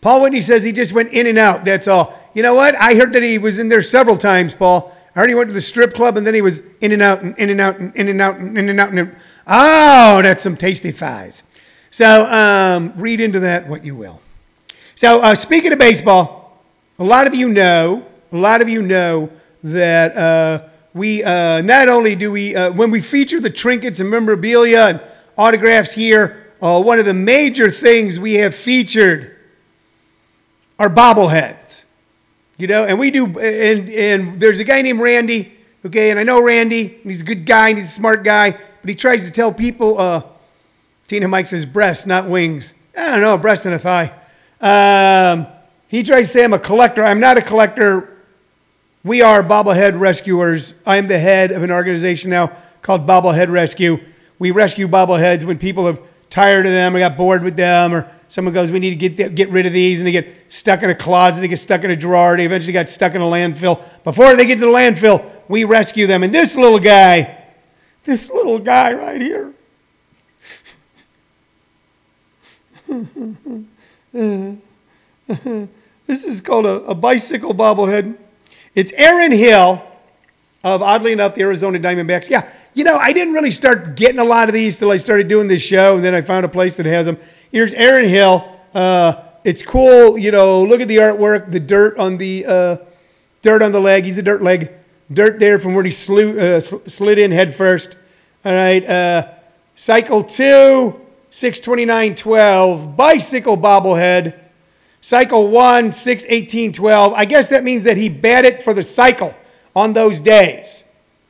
Paul 0.00 0.22
Whitney 0.22 0.40
says 0.40 0.64
he 0.64 0.72
just 0.72 0.94
went 0.94 1.12
in 1.12 1.26
and 1.26 1.38
out. 1.38 1.64
That's 1.64 1.86
all. 1.86 2.18
You 2.34 2.42
know 2.42 2.54
what? 2.54 2.74
I 2.76 2.94
heard 2.94 3.12
that 3.12 3.22
he 3.22 3.38
was 3.38 3.58
in 3.58 3.68
there 3.68 3.82
several 3.82 4.16
times, 4.16 4.54
Paul. 4.54 4.93
I 5.14 5.20
heard 5.20 5.28
he 5.28 5.34
went 5.34 5.48
to 5.48 5.54
the 5.54 5.60
strip 5.60 5.94
club 5.94 6.16
and 6.16 6.26
then 6.26 6.34
he 6.34 6.42
was 6.42 6.60
in 6.80 6.92
and 6.92 7.02
out 7.02 7.22
and 7.22 7.38
in 7.38 7.50
and 7.50 7.60
out 7.60 7.78
and 7.78 7.94
in 7.94 8.08
and 8.08 8.20
out 8.20 8.36
and 8.36 8.58
in 8.58 8.68
and 8.68 8.80
out. 8.80 8.92
And 8.92 9.16
oh, 9.46 10.20
that's 10.22 10.42
some 10.42 10.56
tasty 10.56 10.90
thighs. 10.90 11.42
So 11.90 12.24
um, 12.24 12.92
read 12.96 13.20
into 13.20 13.40
that 13.40 13.68
what 13.68 13.84
you 13.84 13.94
will. 13.94 14.20
So 14.96 15.20
uh, 15.20 15.34
speaking 15.34 15.72
of 15.72 15.78
baseball, 15.78 16.62
a 16.98 17.04
lot 17.04 17.26
of 17.26 17.34
you 17.34 17.48
know, 17.48 18.06
a 18.32 18.36
lot 18.36 18.62
of 18.62 18.68
you 18.68 18.82
know 18.82 19.30
that. 19.62 20.16
Uh, 20.16 20.68
we 20.94 21.24
uh, 21.24 21.60
not 21.60 21.88
only 21.88 22.14
do 22.14 22.30
we, 22.30 22.54
uh, 22.54 22.70
when 22.72 22.90
we 22.92 23.00
feature 23.00 23.40
the 23.40 23.50
trinkets 23.50 23.98
and 23.98 24.08
memorabilia 24.08 24.86
and 24.86 25.00
autographs 25.36 25.92
here, 25.92 26.52
uh, 26.62 26.80
one 26.80 27.00
of 27.00 27.04
the 27.04 27.12
major 27.12 27.70
things 27.70 28.18
we 28.18 28.34
have 28.34 28.54
featured 28.54 29.36
are 30.78 30.88
bobbleheads. 30.88 31.63
You 32.56 32.66
know, 32.68 32.84
and 32.84 32.98
we 32.98 33.10
do, 33.10 33.26
and, 33.38 33.88
and 33.90 34.40
there's 34.40 34.60
a 34.60 34.64
guy 34.64 34.82
named 34.82 35.00
Randy, 35.00 35.52
okay, 35.84 36.10
and 36.10 36.20
I 36.20 36.22
know 36.22 36.40
Randy, 36.40 36.98
he's 37.02 37.22
a 37.22 37.24
good 37.24 37.44
guy, 37.44 37.70
and 37.70 37.78
he's 37.78 37.88
a 37.88 37.92
smart 37.92 38.22
guy, 38.22 38.52
but 38.52 38.88
he 38.88 38.94
tries 38.94 39.24
to 39.24 39.32
tell 39.32 39.52
people, 39.52 39.98
uh, 39.98 40.22
Tina 41.08 41.26
Mike 41.26 41.48
says 41.48 41.66
breast, 41.66 42.06
not 42.06 42.28
wings. 42.28 42.74
I 42.96 43.10
don't 43.10 43.20
know, 43.20 43.36
breast 43.38 43.66
and 43.66 43.74
a 43.74 43.78
thigh. 43.78 44.12
Um, 44.60 45.48
he 45.88 46.02
tries 46.02 46.26
to 46.28 46.32
say 46.32 46.44
I'm 46.44 46.52
a 46.52 46.58
collector. 46.58 47.04
I'm 47.04 47.20
not 47.20 47.36
a 47.36 47.42
collector 47.42 48.14
we 49.04 49.20
are 49.20 49.44
bobblehead 49.44 50.00
rescuers. 50.00 50.74
I'm 50.86 51.08
the 51.08 51.18
head 51.18 51.52
of 51.52 51.62
an 51.62 51.70
organization 51.70 52.30
now 52.30 52.52
called 52.80 53.06
Bobblehead 53.06 53.50
Rescue. 53.50 54.00
We 54.38 54.50
rescue 54.50 54.88
bobbleheads 54.88 55.44
when 55.44 55.58
people 55.58 55.84
have 55.86 56.00
tired 56.30 56.64
of 56.64 56.72
them 56.72 56.96
or 56.96 57.00
got 57.00 57.18
bored 57.18 57.44
with 57.44 57.54
them, 57.54 57.92
or 57.92 58.10
someone 58.34 58.52
goes, 58.52 58.72
"We 58.72 58.80
need 58.80 58.98
to 58.98 59.08
get 59.08 59.36
get 59.36 59.48
rid 59.50 59.64
of 59.64 59.72
these," 59.72 60.00
and 60.00 60.08
they 60.08 60.12
get 60.12 60.28
stuck 60.48 60.82
in 60.82 60.90
a 60.90 60.94
closet, 60.94 61.40
they 61.40 61.46
get 61.46 61.60
stuck 61.60 61.84
in 61.84 61.92
a 61.92 61.96
drawer, 61.96 62.36
they 62.36 62.44
eventually 62.44 62.72
got 62.72 62.88
stuck 62.88 63.14
in 63.14 63.20
a 63.20 63.24
landfill. 63.24 63.80
Before 64.02 64.34
they 64.34 64.44
get 64.44 64.56
to 64.56 64.62
the 64.62 64.66
landfill, 64.66 65.24
we 65.46 65.62
rescue 65.62 66.08
them. 66.08 66.24
And 66.24 66.34
this 66.34 66.56
little 66.56 66.80
guy, 66.80 67.44
this 68.02 68.28
little 68.28 68.58
guy 68.58 68.92
right 68.92 69.20
here. 69.20 69.52
this 76.08 76.24
is 76.24 76.40
called 76.40 76.66
a, 76.66 76.82
a 76.86 76.94
bicycle 76.94 77.54
bobblehead. 77.54 78.16
It's 78.74 78.92
Aaron 78.94 79.30
Hill 79.30 79.80
of, 80.64 80.82
oddly 80.82 81.12
enough, 81.12 81.36
the 81.36 81.42
Arizona 81.42 81.78
Diamondbacks. 81.78 82.28
Yeah, 82.28 82.50
you 82.72 82.82
know, 82.82 82.96
I 82.96 83.12
didn't 83.12 83.34
really 83.34 83.52
start 83.52 83.94
getting 83.94 84.18
a 84.18 84.24
lot 84.24 84.48
of 84.48 84.54
these 84.54 84.78
till 84.78 84.90
I 84.90 84.96
started 84.96 85.28
doing 85.28 85.46
this 85.46 85.62
show, 85.62 85.94
and 85.94 86.04
then 86.04 86.14
I 86.14 86.20
found 86.20 86.44
a 86.44 86.48
place 86.48 86.76
that 86.76 86.86
has 86.86 87.06
them. 87.06 87.18
Here's 87.54 87.72
Aaron 87.72 88.08
Hill. 88.08 88.52
Uh, 88.74 89.14
it's 89.44 89.62
cool, 89.62 90.18
you 90.18 90.32
know. 90.32 90.64
Look 90.64 90.80
at 90.80 90.88
the 90.88 90.96
artwork, 90.96 91.52
the 91.52 91.60
dirt 91.60 91.96
on 91.98 92.16
the 92.16 92.44
uh, 92.44 92.76
dirt 93.42 93.62
on 93.62 93.70
the 93.70 93.78
leg. 93.78 94.06
He's 94.06 94.18
a 94.18 94.22
dirt 94.22 94.42
leg, 94.42 94.72
dirt 95.12 95.38
there 95.38 95.56
from 95.60 95.72
where 95.76 95.84
he 95.84 95.92
slew, 95.92 96.40
uh, 96.40 96.58
slid 96.58 97.16
in 97.16 97.30
head 97.30 97.54
first. 97.54 97.96
All 98.44 98.52
right, 98.52 98.84
uh, 98.84 99.28
cycle 99.76 100.24
two, 100.24 101.00
six 101.30 101.60
twenty 101.60 101.84
nine 101.84 102.16
twelve, 102.16 102.96
bicycle 102.96 103.56
bobblehead. 103.56 104.36
Cycle 105.00 105.48
1, 105.48 105.92
6, 105.92 106.24
18, 106.26 106.72
12. 106.72 107.12
I 107.12 107.24
guess 107.26 107.50
that 107.50 107.62
means 107.62 107.84
that 107.84 107.98
he 107.98 108.08
batted 108.08 108.62
for 108.62 108.72
the 108.72 108.82
cycle 108.82 109.34
on 109.76 109.92
those 109.92 110.18
days. 110.18 110.82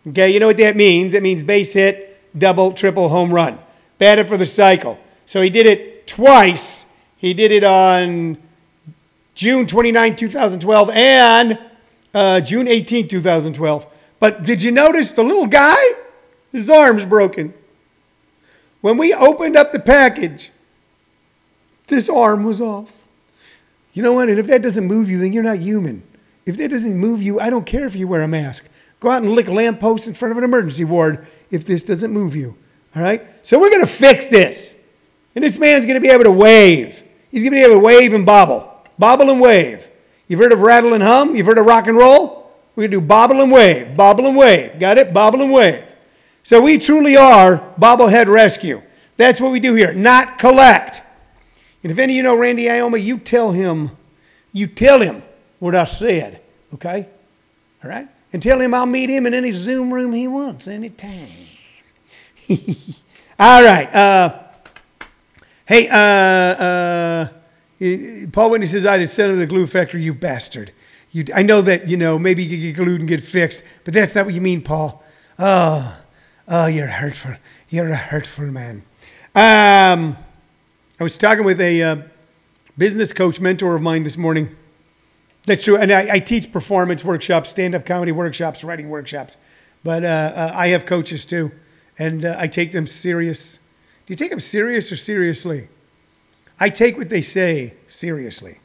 Okay, 0.07 0.31
you 0.31 0.39
know 0.41 0.47
what 0.47 0.57
that 0.59 0.77
means? 0.77 1.13
It 1.13 1.25
means 1.25 1.43
base 1.43 1.73
hit, 1.75 2.39
double, 2.39 2.73
triple, 2.73 3.09
home 3.09 3.35
run. 3.35 3.59
Batted 3.99 4.29
for 4.29 4.37
the 4.37 4.47
cycle. 4.47 4.99
So 5.27 5.43
he 5.43 5.51
did 5.51 5.67
it 5.67 5.94
twice. 6.15 6.87
He 7.17 7.35
did 7.35 7.51
it 7.51 7.65
on 7.65 8.39
June 9.35 9.67
29, 9.67 10.15
2012, 10.15 10.91
and 10.91 11.59
uh, 12.15 12.41
June 12.41 12.69
18, 12.69 13.09
2012. 13.09 13.87
But 14.21 14.45
did 14.45 14.63
you 14.63 14.71
notice 14.71 15.11
the 15.11 15.25
little 15.25 15.49
guy? 15.49 15.83
His 16.53 16.71
arm's 16.71 17.05
broken. 17.05 17.53
When 18.81 18.97
we 18.97 19.13
opened 19.13 19.57
up 19.57 19.73
the 19.73 19.81
package, 19.81 20.53
this 21.89 22.09
arm 22.09 22.45
was 22.45 22.61
off. 22.61 23.07
You 23.93 24.03
know 24.05 24.13
what? 24.13 24.29
And 24.29 24.39
if 24.39 24.47
that 24.47 24.63
doesn't 24.63 24.87
move 24.87 25.11
you, 25.11 25.19
then 25.19 25.33
you're 25.33 25.43
not 25.43 25.59
human. 25.59 26.05
If 26.47 26.57
that 26.59 26.69
doesn't 26.69 26.97
move 26.97 27.23
you, 27.23 27.41
I 27.41 27.51
don't 27.51 27.67
care 27.67 27.87
if 27.87 27.97
you 27.97 28.07
wear 28.07 28.21
a 28.21 28.29
mask. 28.29 28.69
Go 29.01 29.11
out 29.11 29.23
and 29.23 29.33
lick 29.33 29.49
lampposts 29.49 30.07
in 30.07 30.15
front 30.15 30.31
of 30.31 30.39
an 30.39 30.45
emergency 30.45 30.85
ward 30.85 31.27
if 31.51 31.65
this 31.65 31.83
doesn't 31.83 32.13
move 32.13 32.37
you. 32.37 32.57
All 32.95 33.03
right? 33.03 33.27
So 33.43 33.59
we're 33.59 33.71
going 33.71 33.85
to 33.85 33.93
fix 33.93 34.29
this. 34.29 34.77
And 35.35 35.43
this 35.43 35.59
man's 35.59 35.85
going 35.85 35.95
to 35.95 36.01
be 36.01 36.11
able 36.11 36.25
to 36.25 36.31
wave. 36.31 37.03
He's 37.31 37.43
going 37.43 37.53
to 37.53 37.57
be 37.57 37.63
able 37.63 37.75
to 37.75 37.81
wave 37.81 38.13
and 38.13 38.25
bobble. 38.25 38.71
Bobble 38.99 39.31
and 39.31 39.41
wave. 39.41 39.89
You've 40.29 40.41
heard 40.41 40.53
of 40.53 40.61
rattle 40.61 40.95
and 40.95 41.03
hum? 41.03 41.35
You've 41.35 41.47
heard 41.47 41.59
of 41.59 41.67
rock 41.67 41.87
and 41.87 41.97
roll? 41.97 42.53
We're 42.75 42.83
going 42.83 42.91
to 42.93 42.97
do 43.01 43.07
bobble 43.07 43.41
and 43.41 43.53
wave. 43.53 43.97
Bobble 43.97 44.27
and 44.27 44.37
wave. 44.37 44.79
Got 44.79 44.99
it? 44.99 45.13
Bobble 45.13 45.43
and 45.43 45.53
wave. 45.53 45.85
So 46.43 46.61
we 46.61 46.79
truly 46.79 47.17
are 47.17 47.73
bobblehead 47.79 48.29
rescue. 48.29 48.83
That's 49.17 49.41
what 49.41 49.53
we 49.53 49.61
do 49.61 49.75
here. 49.75 49.93
Not 49.93 50.39
collect. 50.39 51.03
And 51.83 51.93
if 51.93 51.99
any 51.99 52.15
of 52.15 52.17
you 52.17 52.23
know 52.23 52.37
Randy 52.37 52.65
Ioma, 52.65 53.03
you 53.03 53.19
tell 53.19 53.53
him, 53.53 53.91
you 54.53 54.67
tell 54.67 55.01
him 55.01 55.23
what 55.59 55.75
I 55.75 55.85
said, 55.85 56.41
okay? 56.75 57.09
All 57.83 57.91
right? 57.91 58.09
And 58.33 58.43
tell 58.43 58.61
him 58.61 58.75
I'll 58.75 58.87
meet 58.87 59.11
him 59.11 59.27
in 59.27 59.35
any 59.35 59.53
Zoom 59.53 59.93
room 59.93 60.13
he 60.13 60.27
wants 60.27 60.67
anytime. 60.67 61.29
All 63.39 63.63
right. 63.63 63.95
Uh, 63.95 64.44
hey, 65.67 65.89
uh, 65.89 65.97
uh, 65.97 67.29
Paul 68.33 68.51
Whitney 68.51 68.67
says 68.67 68.87
I 68.87 68.99
did 68.99 69.11
send 69.11 69.31
him 69.31 69.37
to 69.37 69.41
the 69.41 69.47
glue 69.47 69.67
factory, 69.67 70.03
you 70.03 70.15
bastard. 70.15 70.73
You, 71.11 71.25
I 71.35 71.43
know 71.43 71.61
that, 71.63 71.89
you 71.89 71.97
know, 71.97 72.19
maybe 72.19 72.43
you 72.43 72.73
get 72.73 72.77
glued 72.77 73.01
and 73.01 73.09
get 73.09 73.23
fixed, 73.23 73.63
but 73.85 73.95
that's 73.95 74.15
not 74.15 74.27
what 74.27 74.35
you 74.35 74.41
mean, 74.41 74.63
Paul. 74.63 75.03
Oh, 75.39 75.97
oh, 76.49 76.67
you're 76.67 76.89
hurtful. 76.89 77.37
You're 77.69 77.89
a 77.89 77.97
hurtful 77.97 78.47
man. 78.47 78.85
Um, 79.35 80.17
I 80.99 81.03
was 81.03 81.19
talking 81.19 81.45
with 81.45 81.61
a 81.61 81.83
uh, 81.83 81.97
business 82.79 83.13
coach 83.13 83.41
mentor 83.41 83.75
of 83.75 83.83
mine 83.83 84.05
this 84.05 84.17
morning. 84.17 84.55
That's 85.47 85.65
true. 85.65 85.77
And 85.77 85.93
I, 85.93 86.15
I 86.15 86.19
teach 86.21 86.51
performance 86.53 87.05
workshops, 87.05 87.51
stand 87.51 87.75
up 87.75 87.85
comedy 87.85 88.13
workshops, 88.13 88.65
writing 88.65 88.89
workshops. 88.89 89.37
But 89.83 90.05
uh, 90.05 90.33
uh, 90.35 90.53
I 90.55 90.69
have 90.69 90.87
coaches 90.87 91.27
too. 91.27 91.53
And 91.99 92.25
uh, 92.25 92.37
I 92.39 92.47
take 92.49 92.73
them 92.73 92.87
serious. 92.87 93.61
Do 94.07 94.13
you 94.13 94.17
take 94.17 94.31
them 94.31 94.41
serious 94.41 94.93
or 94.93 94.97
seriously? 94.97 95.69
I 96.61 96.69
take 96.69 96.99
what 96.99 97.09
they 97.09 97.23
say 97.23 97.75
seriously. 97.87 98.59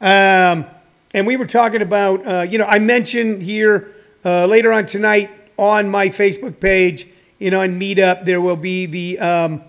Um, 0.00 0.66
and 1.14 1.26
we 1.26 1.36
were 1.36 1.46
talking 1.46 1.80
about, 1.80 2.26
uh, 2.26 2.42
you 2.42 2.58
know, 2.58 2.66
I 2.66 2.78
mentioned 2.78 3.42
here 3.42 3.94
uh, 4.24 4.46
later 4.46 4.72
on 4.72 4.84
tonight 4.84 5.30
on 5.56 5.88
my 5.88 6.08
Facebook 6.08 6.60
page, 6.60 7.08
you 7.38 7.50
know, 7.50 7.62
on 7.62 7.80
Meetup, 7.80 8.26
there 8.26 8.40
will 8.40 8.56
be 8.56 8.86
the 8.86 9.18
um, 9.18 9.62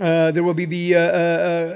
uh, 0.00 0.30
there 0.30 0.42
will 0.42 0.54
be 0.54 0.64
the, 0.64 0.94
uh, 0.94 0.98
uh, 0.98 1.02
uh, 1.02 1.66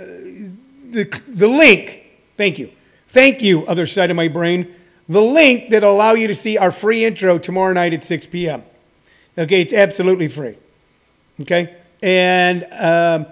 the 0.91 1.21
the 1.29 1.49
link. 1.49 2.11
Thank 2.37 2.59
you, 2.59 2.71
thank 3.09 3.43
you, 3.43 3.67
other 3.67 3.87
side 3.87 4.11
of 4.11 4.17
my 4.17 4.29
brain. 4.29 4.75
The 5.09 5.23
link 5.23 5.71
that 5.71 5.83
allow 5.83 6.13
you 6.13 6.27
to 6.29 6.35
see 6.35 6.59
our 6.59 6.73
free 6.73 7.05
intro 7.05 7.39
tomorrow 7.39 7.73
night 7.73 7.93
at 7.93 8.03
6 8.03 8.29
p.m. 8.29 8.63
Okay, 9.37 9.61
it's 9.61 9.73
absolutely 9.73 10.29
free. 10.29 10.57
Okay, 11.41 11.77
and 12.03 12.67
um, 12.73 13.27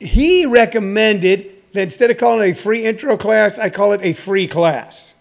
he 0.00 0.46
recommended 0.46 1.52
that 1.74 1.82
instead 1.82 2.10
of 2.10 2.16
calling 2.16 2.48
it 2.48 2.52
a 2.52 2.54
free 2.54 2.84
intro 2.84 3.16
class, 3.16 3.58
I 3.58 3.70
call 3.70 3.92
it 3.92 4.00
a 4.02 4.14
free 4.14 4.48
class. 4.48 5.14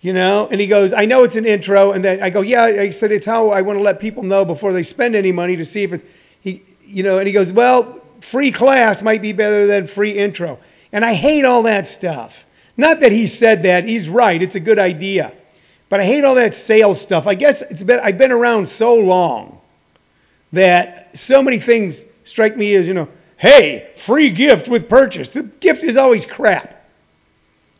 You 0.00 0.12
know, 0.12 0.48
and 0.50 0.60
he 0.60 0.68
goes, 0.68 0.92
I 0.92 1.06
know 1.06 1.24
it's 1.24 1.34
an 1.34 1.44
intro, 1.44 1.90
and 1.90 2.04
then 2.04 2.22
I 2.22 2.30
go, 2.30 2.40
yeah. 2.40 2.64
I 2.64 2.90
said 2.90 3.10
it's 3.10 3.26
how 3.26 3.50
I 3.50 3.62
want 3.62 3.78
to 3.78 3.82
let 3.82 3.98
people 3.98 4.22
know 4.22 4.44
before 4.44 4.72
they 4.72 4.84
spend 4.84 5.16
any 5.16 5.32
money 5.32 5.56
to 5.56 5.64
see 5.64 5.82
if 5.82 5.92
it's, 5.92 6.04
He, 6.40 6.62
you 6.84 7.02
know, 7.02 7.18
and 7.18 7.26
he 7.26 7.32
goes, 7.32 7.52
well, 7.52 8.00
free 8.20 8.52
class 8.52 9.02
might 9.02 9.22
be 9.22 9.32
better 9.32 9.66
than 9.66 9.86
free 9.86 10.12
intro, 10.12 10.60
and 10.92 11.04
I 11.04 11.14
hate 11.14 11.44
all 11.44 11.62
that 11.64 11.86
stuff. 11.86 12.46
Not 12.76 13.00
that 13.00 13.10
he 13.10 13.26
said 13.26 13.64
that; 13.64 13.84
he's 13.84 14.08
right. 14.08 14.40
It's 14.40 14.54
a 14.54 14.60
good 14.60 14.78
idea, 14.78 15.32
but 15.88 15.98
I 15.98 16.04
hate 16.04 16.22
all 16.22 16.36
that 16.36 16.54
sales 16.54 17.00
stuff. 17.00 17.26
I 17.26 17.34
guess 17.34 17.62
it's 17.62 17.82
been 17.82 17.98
I've 17.98 18.18
been 18.18 18.30
around 18.30 18.68
so 18.68 18.94
long 18.94 19.57
that 20.52 21.16
so 21.16 21.42
many 21.42 21.58
things 21.58 22.06
strike 22.24 22.56
me 22.56 22.74
as 22.74 22.88
you 22.88 22.94
know, 22.94 23.08
hey, 23.36 23.90
free 23.96 24.30
gift 24.30 24.68
with 24.68 24.88
purchase. 24.88 25.32
The 25.32 25.44
gift 25.44 25.84
is 25.84 25.96
always 25.96 26.26
crap 26.26 26.78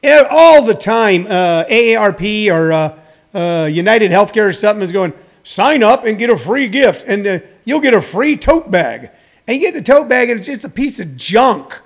all 0.04 0.62
the 0.62 0.74
time, 0.74 1.26
uh, 1.26 1.64
AARP 1.64 2.50
or 2.52 2.72
uh, 2.72 2.98
uh, 3.34 3.66
United 3.66 4.10
Healthcare 4.10 4.48
or 4.48 4.52
something 4.52 4.82
is 4.82 4.92
going, 4.92 5.12
sign 5.42 5.82
up 5.82 6.04
and 6.04 6.18
get 6.18 6.30
a 6.30 6.36
free 6.36 6.68
gift, 6.68 7.04
and 7.06 7.26
uh, 7.26 7.38
you'll 7.64 7.80
get 7.80 7.94
a 7.94 8.00
free 8.00 8.36
tote 8.36 8.70
bag. 8.70 9.10
And 9.46 9.56
you 9.56 9.62
get 9.62 9.74
the 9.74 9.82
tote 9.82 10.08
bag, 10.08 10.30
and 10.30 10.38
it's 10.38 10.46
just 10.46 10.64
a 10.64 10.68
piece 10.68 11.00
of 11.00 11.16
junk. 11.16 11.80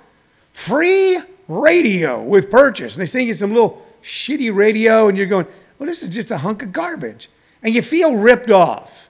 Free 0.51 1.19
radio 1.47 2.21
with 2.21 2.51
purchase. 2.51 2.95
And 2.95 3.01
they 3.01 3.05
send 3.05 3.27
you 3.27 3.33
some 3.33 3.51
little 3.51 3.85
shitty 4.03 4.53
radio, 4.53 5.07
and 5.07 5.17
you're 5.17 5.27
going, 5.27 5.47
well, 5.79 5.87
this 5.87 6.03
is 6.03 6.09
just 6.09 6.29
a 6.29 6.39
hunk 6.39 6.61
of 6.61 6.73
garbage. 6.73 7.29
And 7.61 7.73
you 7.73 7.81
feel 7.81 8.15
ripped 8.15 8.51
off. 8.51 9.02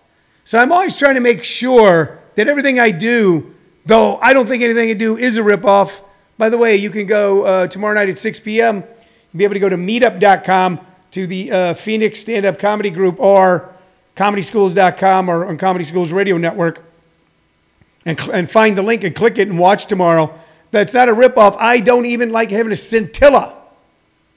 So 0.46 0.60
I'm 0.60 0.72
always 0.72 0.98
trying 0.98 1.16
to 1.16 1.22
make 1.22 1.44
sure 1.44 2.20
that 2.36 2.48
everything 2.48 2.80
I 2.80 2.92
do, 2.92 3.54
though 3.86 4.18
I 4.18 4.34
don't 4.34 4.48
think 4.48 4.64
anything 4.64 4.90
I 4.90 4.94
do 4.94 5.18
is 5.18 5.38
a 5.38 5.42
ripoff, 5.42 6.02
by 6.38 6.50
the 6.50 6.58
way, 6.58 6.76
you 6.76 6.90
can 6.90 7.06
go 7.06 7.44
uh, 7.44 7.68
tomorrow 7.68 7.94
night 7.94 8.10
at 8.10 8.18
6 8.18 8.40
p.m. 8.42 8.84
You'll 9.32 9.38
be 9.38 9.44
able 9.46 9.54
to 9.54 9.60
go 9.60 9.70
to 9.70 9.78
meetup.com 9.78 10.80
to 11.12 11.28
the 11.28 11.52
uh, 11.52 11.74
Phoenix 11.76 12.20
Stand 12.20 12.46
Up 12.46 12.60
Comedy 12.60 12.90
Group 12.90 13.20
or 13.20 13.74
comedyschools.com 14.16 15.30
or 15.30 15.46
on 15.46 15.58
Comedy 15.58 15.86
Schools 15.86 16.12
Radio 16.12 16.38
Network 16.38 16.84
and, 18.06 18.20
and 18.34 18.50
find 18.50 18.78
the 18.78 18.82
link 18.82 19.04
and 19.04 19.16
click 19.16 19.38
it 19.38 19.48
and 19.48 19.58
watch 19.58 19.86
tomorrow. 19.86 20.38
That's 20.72 20.94
not 20.94 21.08
a 21.08 21.14
ripoff. 21.14 21.56
I 21.60 21.80
don't 21.80 22.06
even 22.06 22.32
like 22.32 22.52
having 22.52 22.72
a 22.72 22.76
scintilla. 22.76 23.56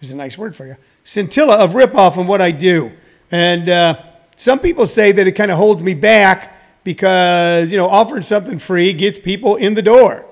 There's 0.00 0.12
a 0.12 0.16
nice 0.16 0.36
word 0.36 0.54
for 0.54 0.66
you. 0.66 0.76
Scintilla 1.02 1.56
of 1.56 1.72
ripoff 1.72 2.18
in 2.18 2.26
what 2.26 2.40
I 2.40 2.50
do. 2.50 2.92
And 3.30 3.68
uh, 3.68 4.02
some 4.36 4.58
people 4.58 4.86
say 4.86 5.12
that 5.12 5.26
it 5.26 5.32
kind 5.32 5.50
of 5.50 5.56
holds 5.56 5.82
me 5.82 5.94
back 5.94 6.54
because, 6.84 7.72
you 7.72 7.78
know, 7.78 7.88
offering 7.88 8.22
something 8.22 8.58
free 8.58 8.92
gets 8.92 9.18
people 9.18 9.56
in 9.56 9.74
the 9.74 9.82
door. 9.82 10.26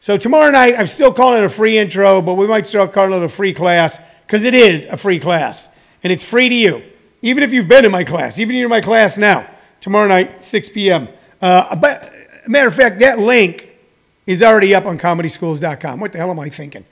So 0.00 0.16
tomorrow 0.16 0.50
night, 0.50 0.74
I'm 0.76 0.86
still 0.86 1.12
calling 1.12 1.38
it 1.38 1.44
a 1.44 1.48
free 1.48 1.78
intro, 1.78 2.20
but 2.20 2.34
we 2.34 2.46
might 2.46 2.66
start 2.66 2.92
calling 2.92 3.22
it 3.22 3.24
a 3.24 3.28
free 3.28 3.52
class 3.52 4.00
because 4.26 4.44
it 4.44 4.54
is 4.54 4.86
a 4.86 4.96
free 4.96 5.18
class 5.18 5.68
and 6.02 6.12
it's 6.12 6.24
free 6.24 6.48
to 6.48 6.54
you. 6.54 6.82
Even 7.22 7.42
if 7.42 7.52
you've 7.52 7.68
been 7.68 7.84
in 7.84 7.90
my 7.90 8.04
class, 8.04 8.38
even 8.38 8.54
if 8.54 8.58
you're 8.58 8.66
in 8.66 8.70
my 8.70 8.80
class 8.80 9.16
now, 9.16 9.48
tomorrow 9.80 10.08
night, 10.08 10.42
6 10.42 10.70
p.m. 10.70 11.08
Uh, 11.40 11.76
but 11.76 12.10
matter 12.46 12.68
of 12.68 12.74
fact, 12.74 12.98
that 12.98 13.18
link 13.18 13.68
is 14.26 14.42
already 14.42 14.74
up 14.74 14.86
on 14.86 14.98
comedyschools.com. 14.98 16.00
What 16.00 16.12
the 16.12 16.18
hell 16.18 16.30
am 16.30 16.40
I 16.40 16.48
thinking? 16.48 16.84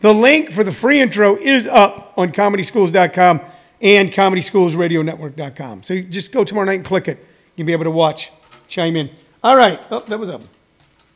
The 0.00 0.12
link 0.12 0.50
for 0.50 0.64
the 0.64 0.72
free 0.72 1.00
intro 1.00 1.36
is 1.36 1.66
up 1.66 2.12
on 2.16 2.32
comedyschools.com 2.32 3.40
and 3.82 4.10
comedyschoolsradionetwork.com. 4.12 5.82
So 5.82 5.94
you 5.94 6.04
just 6.04 6.32
go 6.32 6.44
tomorrow 6.44 6.66
night 6.66 6.74
and 6.74 6.84
click 6.84 7.08
it. 7.08 7.26
You'll 7.56 7.66
be 7.66 7.72
able 7.72 7.84
to 7.84 7.90
watch, 7.90 8.30
chime 8.68 8.96
in. 8.96 9.10
All 9.42 9.56
right. 9.56 9.78
Oh, 9.90 10.00
that 10.00 10.18
was 10.18 10.28
a, 10.28 10.40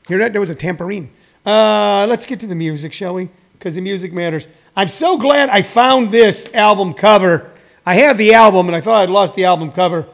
hear 0.08 0.18
that? 0.18 0.32
There 0.32 0.40
was 0.40 0.50
a 0.50 0.54
tambourine. 0.54 1.10
Uh, 1.46 2.06
let's 2.08 2.26
get 2.26 2.40
to 2.40 2.46
the 2.46 2.54
music, 2.54 2.92
shall 2.92 3.14
we? 3.14 3.30
Because 3.52 3.76
the 3.76 3.80
music 3.80 4.12
matters. 4.12 4.48
I'm 4.74 4.88
so 4.88 5.16
glad 5.16 5.48
I 5.48 5.62
found 5.62 6.10
this 6.10 6.52
album 6.52 6.92
cover. 6.92 7.50
I 7.86 7.94
have 7.94 8.18
the 8.18 8.34
album, 8.34 8.66
and 8.66 8.74
I 8.74 8.80
thought 8.80 9.02
I'd 9.02 9.10
lost 9.10 9.36
the 9.36 9.44
album 9.44 9.70
cover. 9.70 10.06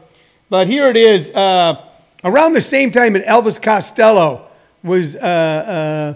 But 0.49 0.67
here 0.67 0.85
it 0.85 0.95
is. 0.95 1.31
Uh, 1.31 1.85
around 2.23 2.53
the 2.53 2.61
same 2.61 2.91
time 2.91 3.13
that 3.13 3.25
Elvis 3.25 3.61
Costello 3.61 4.47
was 4.83 5.15
uh, 5.15 5.19
uh, 5.19 6.13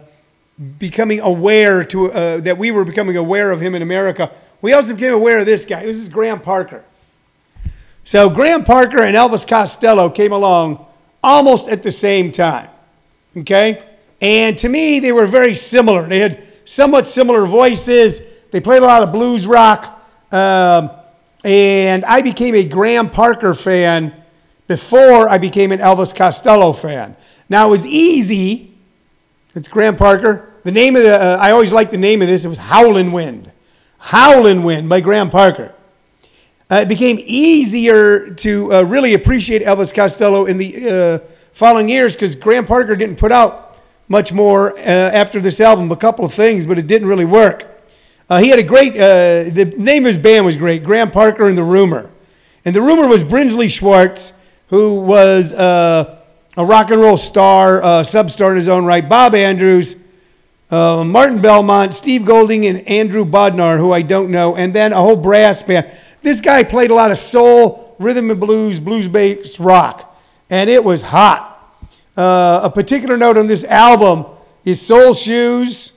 becoming 0.77 1.19
aware 1.19 1.83
to 1.85 2.11
uh, 2.11 2.37
that 2.41 2.57
we 2.57 2.71
were 2.71 2.83
becoming 2.83 3.17
aware 3.17 3.51
of 3.51 3.59
him 3.59 3.73
in 3.75 3.81
America, 3.81 4.31
we 4.61 4.73
also 4.73 4.93
became 4.93 5.13
aware 5.13 5.39
of 5.39 5.45
this 5.45 5.65
guy. 5.65 5.85
This 5.85 5.97
is 5.97 6.09
Graham 6.09 6.39
Parker. 6.39 6.83
So 8.03 8.29
Graham 8.29 8.63
Parker 8.63 9.03
and 9.03 9.15
Elvis 9.15 9.47
Costello 9.47 10.09
came 10.09 10.31
along 10.31 10.85
almost 11.23 11.67
at 11.67 11.83
the 11.83 11.91
same 11.91 12.31
time. 12.31 12.69
Okay? 13.35 13.83
And 14.21 14.57
to 14.59 14.69
me, 14.69 14.99
they 14.99 15.11
were 15.11 15.27
very 15.27 15.53
similar. 15.53 16.07
They 16.07 16.19
had 16.19 16.43
somewhat 16.65 17.05
similar 17.05 17.45
voices. 17.45 18.21
They 18.51 18.61
played 18.61 18.81
a 18.81 18.85
lot 18.85 19.03
of 19.03 19.11
blues 19.11 19.45
rock. 19.45 20.01
Um, 20.31 20.89
and 21.43 22.03
I 22.05 22.21
became 22.21 22.55
a 22.55 22.63
Graham 22.63 23.09
Parker 23.09 23.53
fan 23.53 24.13
before 24.67 25.29
I 25.29 25.37
became 25.37 25.71
an 25.71 25.79
Elvis 25.79 26.15
Costello 26.15 26.73
fan. 26.73 27.15
Now, 27.49 27.67
it 27.67 27.71
was 27.71 27.85
easy. 27.85 28.73
It's 29.53 29.67
Graham 29.67 29.95
Parker. 29.95 30.53
The 30.63 30.71
name 30.71 30.95
of 30.95 31.03
the, 31.03 31.15
uh, 31.15 31.37
I 31.39 31.51
always 31.51 31.71
liked 31.71 31.91
the 31.91 31.97
name 31.97 32.21
of 32.21 32.27
this. 32.27 32.43
It 32.43 32.49
was 32.49 32.57
Howlin' 32.57 33.11
Wind. 33.11 33.51
Howlin' 33.97 34.63
Wind 34.63 34.89
by 34.89 35.01
Graham 35.01 35.29
Parker. 35.29 35.73
Uh, 36.69 36.75
it 36.77 36.87
became 36.87 37.17
easier 37.19 38.29
to 38.31 38.73
uh, 38.73 38.81
really 38.83 39.13
appreciate 39.13 39.61
Elvis 39.61 39.93
Costello 39.93 40.45
in 40.45 40.57
the 40.57 40.89
uh, 40.89 41.19
following 41.53 41.87
years 41.87 42.15
because 42.15 42.35
Graham 42.35 42.65
Parker 42.65 42.95
didn't 42.95 43.17
put 43.17 43.31
out 43.31 43.77
much 44.09 44.33
more 44.33 44.77
uh, 44.77 44.81
after 44.81 45.39
this 45.39 45.59
album, 45.61 45.91
a 45.91 45.95
couple 45.95 46.25
of 46.25 46.33
things, 46.33 46.67
but 46.67 46.77
it 46.77 46.87
didn't 46.87 47.07
really 47.07 47.25
work. 47.25 47.81
Uh, 48.29 48.39
he 48.39 48.49
had 48.49 48.59
a 48.59 48.63
great, 48.63 48.93
uh, 48.95 49.49
the 49.49 49.73
name 49.77 50.03
of 50.03 50.07
his 50.07 50.17
band 50.17 50.45
was 50.45 50.57
great, 50.57 50.83
Graham 50.83 51.09
Parker 51.09 51.45
and 51.45 51.57
the 51.57 51.63
Rumor. 51.63 52.11
And 52.65 52.75
the 52.75 52.81
Rumor 52.81 53.07
was 53.07 53.23
Brinsley 53.23 53.69
Schwarz, 53.69 54.33
who 54.67 55.01
was 55.01 55.53
a 55.53 56.65
rock 56.65 56.89
and 56.89 56.99
roll 56.99 57.17
star, 57.17 57.83
uh, 57.83 58.03
sub-star 58.03 58.49
in 58.49 58.55
his 58.55 58.67
own 58.67 58.83
right, 58.83 59.07
Bob 59.07 59.35
Andrews, 59.35 59.95
uh, 60.69 61.03
Martin 61.03 61.41
Belmont, 61.41 61.93
Steve 61.93 62.25
Goulding, 62.25 62.65
and 62.65 62.85
Andrew 62.87 63.25
Bodnar, 63.25 63.79
who 63.79 63.93
I 63.93 64.01
don't 64.01 64.29
know, 64.29 64.55
and 64.55 64.73
then 64.73 64.93
a 64.93 64.97
whole 64.97 65.15
brass 65.15 65.63
band. 65.63 65.91
This 66.21 66.41
guy 66.41 66.63
played 66.63 66.91
a 66.91 66.93
lot 66.93 67.11
of 67.11 67.17
soul, 67.17 67.95
rhythm 67.99 68.29
and 68.31 68.39
blues, 68.39 68.79
blues-based 68.79 69.59
rock, 69.59 70.19
and 70.49 70.69
it 70.69 70.83
was 70.83 71.03
hot. 71.03 71.53
Uh, 72.17 72.61
a 72.63 72.69
particular 72.69 73.15
note 73.15 73.37
on 73.37 73.47
this 73.47 73.63
album 73.63 74.25
is 74.65 74.81
Soul 74.81 75.13
Shoes. 75.13 75.93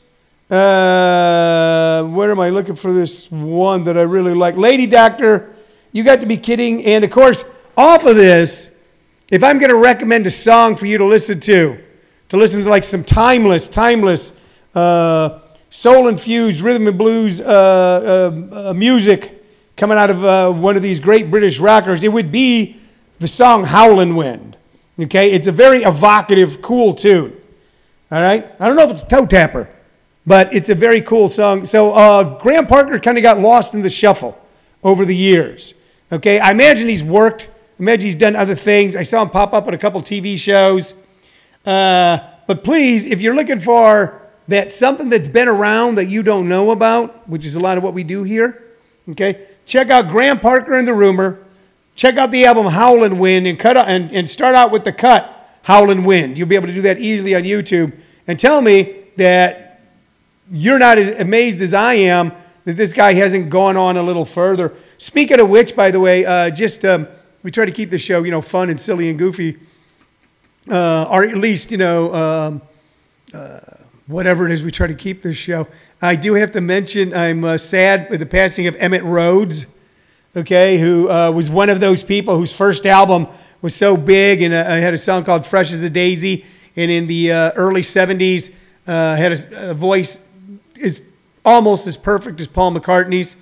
Uh, 0.51 2.05
where 2.05 2.31
am 2.31 2.41
I 2.41 2.51
looking 2.51 2.75
for 2.75 2.93
this 2.93 3.31
one 3.31 3.85
that 3.85 3.97
I 3.97 4.03
really 4.03 4.35
like? 4.35 4.57
Lady 4.57 4.87
Doctor, 4.87 5.55
you 5.93 6.05
got 6.05 6.21
to 6.21 6.27
be 6.27 6.37
kidding. 6.37 6.85
And 6.85 7.05
of 7.05 7.11
course, 7.11 7.45
off 7.77 8.05
of 8.05 8.17
this, 8.17 8.77
if 9.31 9.43
I'm 9.43 9.59
going 9.59 9.71
to 9.71 9.77
recommend 9.77 10.27
a 10.27 10.31
song 10.31 10.77
for 10.77 10.87
you 10.87 10.99
to 10.99 11.05
listen 11.05 11.41
to, 11.41 11.79
to 12.29 12.37
listen 12.37 12.63
to 12.65 12.69
like 12.69 12.85
some 12.85 13.03
timeless, 13.03 13.69
timeless, 13.69 14.33
soul 14.73 16.09
infused 16.09 16.61
rhythm 16.61 16.87
and 16.87 16.99
blues 16.99 17.41
uh, 17.41 17.45
uh, 18.53 18.71
uh, 18.71 18.75
music 18.75 19.45
coming 19.77 19.97
out 19.97 20.11
of 20.11 20.59
one 20.59 20.77
of 20.77 20.83
these 20.83 21.01
great 21.01 21.31
British 21.31 21.59
rockers, 21.59 22.05
it 22.05 22.13
would 22.13 22.31
be 22.31 22.77
the 23.19 23.29
song 23.29 23.65
Howlin' 23.65 24.15
Wind. 24.15 24.57
Okay, 25.01 25.33
it's 25.33 25.47
a 25.47 25.53
very 25.53 25.83
evocative, 25.83 26.61
cool 26.61 26.95
tune. 26.95 27.35
All 28.11 28.21
right, 28.21 28.51
I 28.61 28.67
don't 28.67 28.77
know 28.77 28.83
if 28.83 28.91
it's 28.91 29.03
a 29.03 29.09
toe 29.09 29.25
tapper, 29.25 29.71
but 30.27 30.53
it's 30.53 30.69
a 30.69 30.75
very 30.75 31.01
cool 31.01 31.29
song. 31.29 31.65
So 31.65 31.93
uh, 31.93 32.39
Graham 32.39 32.67
Parker 32.67 32.99
kind 32.99 33.17
of 33.17 33.23
got 33.23 33.39
lost 33.39 33.73
in 33.73 33.81
the 33.81 33.89
shuffle 33.89 34.39
over 34.83 35.05
the 35.07 35.17
years. 35.17 35.75
Okay, 36.13 36.41
I 36.41 36.51
imagine 36.51 36.89
he's 36.89 37.05
worked. 37.05 37.49
I 37.79 37.83
imagine 37.83 38.07
he's 38.07 38.15
done 38.17 38.37
other 38.37 38.55
things. 38.55 38.97
I 38.97 39.05
saw 39.05 39.23
him 39.23 39.31
pop 39.31 39.55
up 39.55 39.67
on 39.67 39.75
a 39.75 39.79
couple 39.79 40.03
TV 40.03 40.37
shows. 40.37 40.95
Uh, 41.65 42.19
but 42.47 42.65
please, 42.65 43.07
if 43.07 43.23
you're 43.23 43.35
looking 43.35 43.61
for 43.61 44.20
that 44.51 44.73
something 44.73 45.09
that's 45.09 45.29
been 45.29 45.49
around 45.49 45.95
that 45.95 46.07
you 46.07 46.23
don't 46.23 46.49
know 46.49 46.73
about, 46.73 47.29
which 47.29 47.47
is 47.47 47.55
a 47.55 47.61
lot 47.61 47.79
of 47.79 47.85
what 47.85 47.95
we 47.95 48.03
do 48.03 48.25
here, 48.25 48.65
okay, 49.09 49.47
check 49.65 49.91
out 49.91 50.09
Graham 50.09 50.41
Parker 50.41 50.75
and 50.75 50.87
the 50.87 50.95
Rumor. 50.95 51.39
Check 51.95 52.17
out 52.17 52.31
the 52.31 52.47
album 52.47 52.67
Howlin' 52.67 53.19
Wind 53.19 53.47
and, 53.47 53.59
cut, 53.59 53.77
and, 53.77 54.11
and 54.11 54.29
start 54.29 54.55
out 54.55 54.73
with 54.73 54.85
the 54.85 54.93
cut 54.93 55.59
Howlin' 55.63 56.03
Wind. 56.03 56.37
You'll 56.37 56.49
be 56.49 56.57
able 56.57 56.67
to 56.67 56.75
do 56.75 56.83
that 56.83 56.99
easily 56.99 57.35
on 57.35 57.43
YouTube. 57.43 57.93
And 58.27 58.39
tell 58.39 58.61
me 58.61 59.05
that 59.17 59.83
you're 60.51 60.79
not 60.79 60.99
as 60.99 61.11
amazed 61.21 61.61
as 61.61 61.73
I 61.73 61.95
am 61.95 62.33
that 62.65 62.75
this 62.75 62.93
guy 62.93 63.13
hasn't 63.13 63.51
gone 63.51 63.77
on 63.77 63.97
a 63.97 64.03
little 64.03 64.25
further. 64.25 64.75
Speaking 64.99 65.39
of 65.41 65.49
which, 65.49 65.77
by 65.77 65.91
the 65.91 66.01
way, 66.01 66.25
uh, 66.25 66.51
just 66.51 66.85
um, 66.85 67.07
we 67.43 67.51
try 67.51 67.65
to 67.67 67.73
keep 67.73 67.91
the 67.91 67.99
show, 67.99 68.25
you 68.25 68.31
know, 68.31 68.43
fun 68.43 68.69
and 68.69 68.81
silly 68.81 69.09
and 69.09 69.19
goofy, 69.19 69.59
uh, 70.69 71.05
or 71.05 71.25
at 71.25 71.37
least, 71.37 71.71
you 71.71 71.79
know, 71.79 72.15
um, 72.15 72.63
uh, 73.33 73.61
whatever 74.11 74.45
it 74.45 74.51
is 74.51 74.65
we 74.65 74.73
try 74.73 74.89
to 74.89 74.95
keep 74.95 75.23
this 75.23 75.37
show. 75.37 75.69
I 76.03 76.17
do 76.17 76.35
have 76.35 76.51
to 76.53 76.61
mention 76.61 77.15
I'm 77.15 77.45
uh, 77.45 77.57
sad 77.57 78.11
with 78.11 78.19
the 78.19 78.27
passing 78.27 78.67
of 78.67 78.75
Emitt 78.77 79.05
Rhodes, 79.05 79.69
okay, 80.35 80.79
who 80.79 81.09
uh, 81.09 81.31
was 81.31 81.49
one 81.49 81.71
of 81.71 81.79
those 81.79 82.03
people 82.03 82.37
whose 82.37 82.53
first 82.53 82.87
album 82.87 83.29
was 83.63 83.75
so 83.75 83.97
big 83.97 84.43
and 84.43 84.53
uh, 84.53 84.65
had 84.65 84.95
a 84.95 84.99
song 84.99 85.25
called 85.25 85.47
Fresh 85.47 85.73
as 85.73 85.83
a 85.85 85.91
Daisy. 85.91 86.45
And 86.77 86.91
in 86.91 87.07
the 87.07 87.31
uh, 87.31 87.53
early 87.55 87.83
70s, 87.83 88.53
uh, 88.87 89.15
had 89.15 89.33
a, 89.33 89.71
a 89.71 89.75
voice 89.75 90.25
is 90.77 91.03
almost 91.45 91.87
as 91.87 91.97
perfect 91.97 92.41
as 92.41 92.49
Paul 92.49 92.73
McCartney's. 92.73 93.37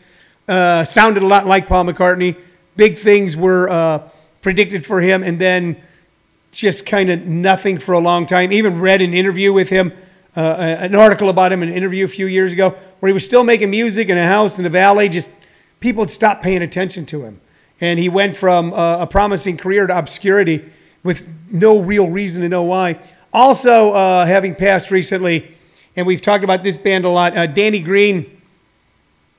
Uh, 0.47 0.85
sounded 0.85 1.23
a 1.23 1.27
lot 1.27 1.47
like 1.47 1.67
Paul 1.67 1.85
McCartney. 1.85 2.37
Big 2.77 2.99
things 2.99 3.37
were 3.37 4.11
predicted 4.43 4.85
for 4.85 5.01
him, 5.01 5.23
and 5.23 5.39
then 5.39 5.77
just 6.53 6.87
kind 6.87 7.11
of 7.11 7.27
nothing 7.27 7.79
for 7.79 7.93
a 7.93 7.99
long 7.99 8.27
time. 8.27 8.53
Even 8.53 8.81
read 8.81 9.01
an 9.01 9.15
interview 9.15 9.53
with 9.53 9.69
him, 9.69 9.93
uh, 10.39 10.77
an 10.81 10.95
article 10.95 11.29
about 11.29 11.53
him, 11.53 11.63
an 11.63 11.69
interview 11.69 12.05
a 12.05 12.09
few 12.09 12.27
years 12.27 12.53
ago, 12.53 12.77
where 13.01 13.09
he 13.09 13.13
was 13.13 13.25
still 13.25 13.45
making 13.45 13.71
music 13.71 14.09
in 14.09 14.19
a 14.19 14.27
house 14.27 14.59
in 14.59 14.65
the 14.65 14.71
valley. 14.71 15.09
Just 15.09 15.31
people 15.81 16.03
had 16.03 16.11
stopped 16.11 16.43
paying 16.43 16.63
attention 16.63 17.07
to 17.07 17.25
him, 17.25 17.41
and 17.81 17.99
he 17.99 18.09
went 18.09 18.37
from 18.37 18.73
uh, 18.73 18.99
a 18.99 19.07
promising 19.07 19.57
career 19.57 19.87
to 19.87 19.99
obscurity 19.99 20.65
with 21.03 21.27
no 21.51 21.81
real 21.81 22.09
reason 22.09 22.43
to 22.43 22.49
know 22.49 22.63
why. 22.63 22.99
Also, 23.33 23.93
uh, 23.93 24.27
having 24.27 24.55
passed 24.55 24.91
recently, 24.91 25.55
and 25.97 26.07
we've 26.07 26.23
talked 26.23 26.45
about 26.45 26.63
this 26.63 26.79
band 26.79 27.05
a 27.05 27.11
lot. 27.11 27.37
Uh, 27.37 27.47
Danny 27.47 27.81
Green 27.81 28.39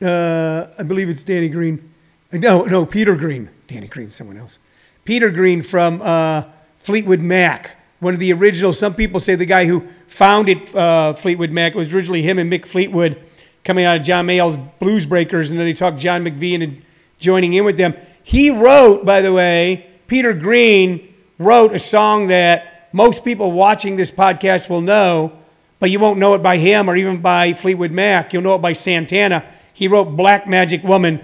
uh, 0.02 0.68
I 0.78 0.84
believe 0.84 1.10
it's 1.10 1.24
Danny 1.24 1.50
Green. 1.50 1.92
No, 2.32 2.64
no, 2.64 2.86
Peter 2.86 3.16
Green. 3.16 3.50
Danny 3.68 3.88
Green, 3.88 4.10
someone 4.12 4.38
else. 4.38 4.60
Peter 5.04 5.30
Green 5.30 5.62
from 5.62 6.02
uh, 6.02 6.44
Fleetwood 6.78 7.20
Mac, 7.20 7.78
one 8.00 8.14
of 8.14 8.20
the 8.20 8.32
original. 8.34 8.74
Some 8.74 8.94
people 8.94 9.20
say 9.20 9.36
the 9.36 9.46
guy 9.46 9.66
who 9.66 9.88
founded 10.08 10.74
uh, 10.76 11.14
Fleetwood 11.14 11.52
Mac 11.52 11.76
was 11.76 11.94
originally 11.94 12.22
him 12.22 12.40
and 12.40 12.52
Mick 12.52 12.66
Fleetwood 12.66 13.22
coming 13.64 13.86
out 13.86 13.98
of 13.98 14.04
John 14.04 14.26
Mayall's 14.26 14.58
Blues 14.80 15.06
Breakers, 15.06 15.52
and 15.52 15.60
then 15.60 15.68
he 15.68 15.74
talked 15.74 15.98
John 15.98 16.24
McVie 16.24 16.62
and 16.62 16.82
joining 17.20 17.54
in 17.54 17.66
with 17.66 17.78
them. 17.78 17.94
He 18.24 18.50
wrote, 18.50 19.06
by 19.06 19.22
the 19.22 19.34
way, 19.34 19.88
Peter 20.08 20.34
Green 20.34 21.14
wrote 21.38 21.74
a 21.74 21.80
song 21.80 22.28
that 22.28 22.90
most 22.94 23.24
people 23.24 23.52
watching 23.52 23.96
this 23.96 24.12
podcast 24.12 24.70
will 24.70 24.82
know, 24.82 25.34
but 25.80 25.92
you 25.92 26.00
won't 26.00 26.18
know 26.18 26.34
it 26.34 26.44
by 26.44 26.58
him 26.58 26.90
or 26.90 26.96
even 26.96 27.22
by 27.22 27.54
Fleetwood 27.54 27.92
Mac. 27.92 28.34
You'll 28.34 28.44
know 28.44 28.56
it 28.56 28.62
by 28.62 28.74
Santana. 28.74 29.46
He 29.74 29.88
wrote 29.88 30.16
Black 30.16 30.48
Magic 30.48 30.84
Woman. 30.84 31.24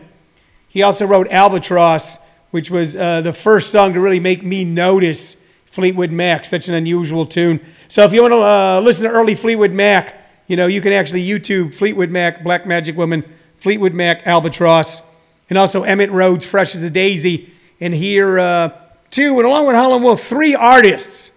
He 0.67 0.83
also 0.83 1.05
wrote 1.05 1.27
Albatross, 1.29 2.19
which 2.51 2.69
was 2.69 2.95
uh, 2.95 3.21
the 3.21 3.33
first 3.33 3.71
song 3.71 3.93
to 3.93 3.99
really 3.99 4.19
make 4.19 4.43
me 4.43 4.63
notice 4.63 5.37
Fleetwood 5.75 6.09
Mac, 6.09 6.45
such 6.45 6.69
an 6.69 6.73
unusual 6.73 7.25
tune. 7.25 7.59
So 7.89 8.03
if 8.03 8.13
you 8.13 8.21
want 8.21 8.31
to 8.31 8.37
uh, 8.37 8.81
listen 8.81 9.09
to 9.09 9.13
early 9.13 9.35
Fleetwood 9.35 9.73
Mac, 9.73 10.15
you 10.47 10.55
know, 10.55 10.67
you 10.67 10.79
can 10.79 10.93
actually 10.93 11.27
YouTube 11.27 11.75
Fleetwood 11.75 12.09
Mac, 12.09 12.45
Black 12.45 12.65
Magic 12.65 12.95
Woman, 12.95 13.25
Fleetwood 13.57 13.93
Mac, 13.93 14.25
Albatross, 14.25 15.01
and 15.49 15.57
also 15.57 15.83
Emitt 15.83 16.11
Rhodes, 16.11 16.45
Fresh 16.45 16.75
as 16.75 16.83
a 16.83 16.89
Daisy, 16.89 17.49
and 17.81 17.93
here 17.93 18.39
uh, 18.39 18.69
two, 19.11 19.37
and 19.37 19.45
along 19.45 19.67
with 19.67 19.75
Howlin' 19.75 20.01
Wolf, 20.01 20.23
three 20.23 20.55
artists 20.55 21.33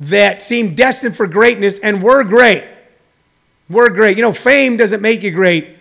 that 0.00 0.42
seemed 0.42 0.76
destined 0.76 1.16
for 1.16 1.28
greatness 1.28 1.78
and 1.78 2.02
were 2.02 2.24
great. 2.24 2.66
Were 3.70 3.88
great. 3.90 4.16
You 4.16 4.24
know, 4.24 4.32
fame 4.32 4.76
doesn't 4.76 5.00
make 5.00 5.22
you 5.22 5.30
great. 5.30 5.76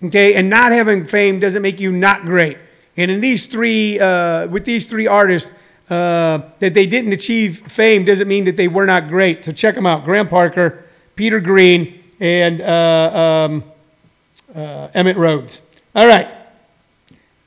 Okay, 0.00 0.34
and 0.34 0.48
not 0.48 0.70
having 0.70 1.06
fame 1.06 1.40
doesn't 1.40 1.60
make 1.60 1.80
you 1.80 1.90
not 1.90 2.22
great. 2.22 2.56
And 2.96 3.10
in 3.10 3.20
these 3.20 3.46
three, 3.48 3.98
uh, 3.98 4.46
with 4.46 4.64
these 4.64 4.86
three 4.86 5.08
artists, 5.08 5.50
uh, 5.90 6.40
that 6.60 6.74
they 6.74 6.86
didn't 6.86 7.12
achieve 7.12 7.58
fame 7.70 8.04
doesn't 8.04 8.28
mean 8.28 8.44
that 8.44 8.56
they 8.56 8.68
were 8.68 8.86
not 8.86 9.08
great. 9.08 9.44
So 9.44 9.52
check 9.52 9.74
them 9.74 9.86
out: 9.86 10.04
Graham 10.04 10.28
Parker, 10.28 10.84
Peter 11.14 11.40
Green, 11.40 12.02
and 12.20 12.60
uh, 12.60 13.46
um, 13.46 13.64
uh, 14.54 14.88
Emitt 14.94 15.16
Rhodes. 15.16 15.62
All 15.94 16.06
right, 16.06 16.28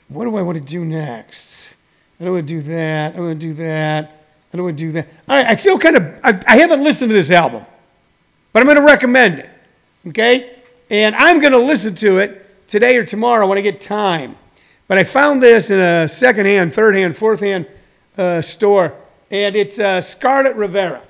what 0.07 0.25
do 0.25 0.37
I 0.37 0.41
want 0.41 0.57
to 0.57 0.63
do 0.63 0.85
next? 0.85 1.75
I 2.19 2.25
don't 2.25 2.33
want 2.33 2.47
to 2.47 2.53
do 2.53 2.61
that. 2.61 3.15
I 3.15 3.19
want 3.19 3.39
to 3.39 3.47
do 3.47 3.53
that. 3.53 4.25
I 4.53 4.57
don't 4.57 4.65
want 4.65 4.77
to 4.77 4.85
do 4.85 4.91
that. 4.93 5.07
All 5.27 5.35
right, 5.35 5.45
I 5.45 5.55
feel 5.55 5.77
kind 5.77 5.97
of. 5.97 6.03
I, 6.23 6.39
I 6.47 6.57
haven't 6.57 6.83
listened 6.83 7.09
to 7.09 7.15
this 7.15 7.31
album, 7.31 7.65
but 8.53 8.59
I'm 8.59 8.65
going 8.65 8.77
to 8.77 8.83
recommend 8.83 9.39
it. 9.39 9.49
Okay, 10.07 10.57
and 10.89 11.15
I'm 11.15 11.39
going 11.39 11.53
to 11.53 11.59
listen 11.59 11.95
to 11.95 12.19
it 12.19 12.67
today 12.67 12.97
or 12.97 13.03
tomorrow 13.03 13.47
when 13.47 13.57
I 13.57 13.61
get 13.61 13.81
time. 13.81 14.37
But 14.87 14.97
I 14.97 15.03
found 15.03 15.43
this 15.43 15.69
in 15.69 15.79
a 15.79 16.07
second-hand, 16.07 16.73
third-hand, 16.73 17.17
fourth-hand 17.17 17.67
uh, 18.17 18.41
store, 18.41 18.93
and 19.29 19.55
it's 19.55 19.79
uh, 19.79 20.01
Scarlet 20.01 20.55
Rivera. 20.55 21.01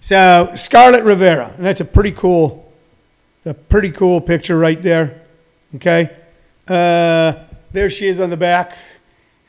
So 0.00 0.50
Scarlet 0.54 1.04
Rivera, 1.04 1.52
and 1.56 1.64
that's 1.64 1.80
a 1.80 1.84
pretty 1.84 2.12
cool, 2.12 2.72
a 3.46 3.54
pretty 3.54 3.90
cool 3.90 4.20
picture 4.20 4.58
right 4.58 4.80
there. 4.80 5.22
Okay, 5.76 6.14
uh, 6.68 7.34
there 7.72 7.88
she 7.88 8.06
is 8.06 8.20
on 8.20 8.30
the 8.30 8.36
back, 8.36 8.76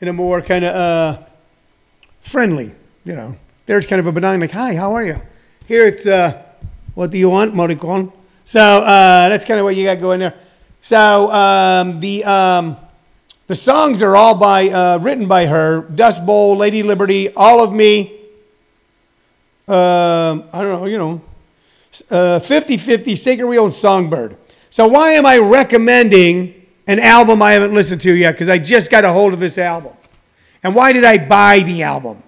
in 0.00 0.08
a 0.08 0.12
more 0.12 0.40
kind 0.40 0.64
of 0.64 0.74
uh, 0.74 1.22
friendly, 2.20 2.72
you 3.04 3.14
know. 3.14 3.36
There's 3.66 3.86
kind 3.86 4.00
of 4.00 4.06
a 4.06 4.12
benign, 4.12 4.40
like, 4.40 4.52
"Hi, 4.52 4.76
how 4.76 4.94
are 4.94 5.04
you?" 5.04 5.20
Here 5.66 5.86
it's, 5.86 6.06
uh, 6.06 6.42
"What 6.94 7.10
do 7.10 7.18
you 7.18 7.28
want, 7.28 7.54
Morricone?" 7.54 8.12
So 8.44 8.60
uh, 8.60 9.28
that's 9.28 9.44
kind 9.44 9.58
of 9.58 9.64
what 9.64 9.74
you 9.74 9.84
got 9.84 10.00
going 10.00 10.20
there. 10.20 10.34
So 10.80 11.32
um, 11.32 11.98
the 11.98 12.24
um, 12.24 12.76
the 13.46 13.54
songs 13.54 14.02
are 14.02 14.16
all 14.16 14.34
by 14.34 14.68
uh, 14.68 14.98
written 14.98 15.28
by 15.28 15.46
her. 15.46 15.82
Dust 15.82 16.26
Bowl, 16.26 16.56
Lady 16.56 16.82
Liberty, 16.82 17.32
All 17.34 17.62
of 17.62 17.72
Me. 17.72 18.12
Uh, 19.68 20.42
I 20.52 20.62
don't 20.62 20.80
know, 20.80 20.86
you 20.86 20.98
know, 20.98 21.20
uh, 22.10 22.40
50-50, 22.40 23.16
Sacred 23.16 23.46
Wheel, 23.46 23.64
and 23.64 23.72
Songbird. 23.72 24.36
So 24.70 24.86
why 24.86 25.12
am 25.12 25.26
I 25.26 25.38
recommending 25.38 26.66
an 26.86 26.98
album 26.98 27.42
I 27.42 27.52
haven't 27.52 27.74
listened 27.74 28.00
to 28.02 28.14
yet? 28.14 28.32
Because 28.32 28.48
I 28.48 28.58
just 28.58 28.90
got 28.90 29.04
a 29.04 29.12
hold 29.12 29.32
of 29.32 29.40
this 29.40 29.58
album. 29.58 29.92
And 30.62 30.74
why 30.74 30.92
did 30.92 31.04
I 31.04 31.18
buy 31.18 31.60
the 31.60 31.82
album? 31.82 32.22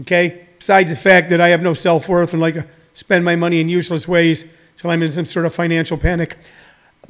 Okay, 0.00 0.46
besides 0.58 0.90
the 0.90 0.96
fact 0.96 1.30
that 1.30 1.40
I 1.40 1.48
have 1.48 1.62
no 1.62 1.74
self 1.74 2.08
worth 2.08 2.32
and 2.32 2.40
like 2.40 2.54
to 2.54 2.66
spend 2.92 3.24
my 3.24 3.36
money 3.36 3.60
in 3.60 3.68
useless 3.68 4.08
ways 4.08 4.44
so 4.76 4.90
I'm 4.90 5.02
in 5.02 5.12
some 5.12 5.24
sort 5.24 5.46
of 5.46 5.54
financial 5.54 5.96
panic. 5.96 6.36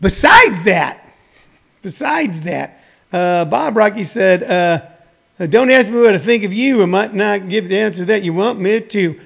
Besides 0.01 0.65
that, 0.65 1.09
besides 1.83 2.43
that, 2.43 2.81
uh, 3.15 3.45
Bob 3.45 3.77
Rocky 3.77 4.03
said, 4.03 4.43
uh, 4.43 4.81
uh 5.39 5.47
Don't 5.47 5.71
ask 5.71 5.91
me 5.91 6.01
what 6.01 6.15
I 6.15 6.19
think 6.19 6.43
of 6.43 6.53
you. 6.53 6.83
I 6.83 6.87
might 6.87 7.15
not 7.15 7.49
give 7.49 7.69
the 7.69 7.79
answer 7.79 8.05
that 8.07 8.25
you 8.25 8.33
want 8.33 8.59
me 8.59 8.81
to. 8.81 9.21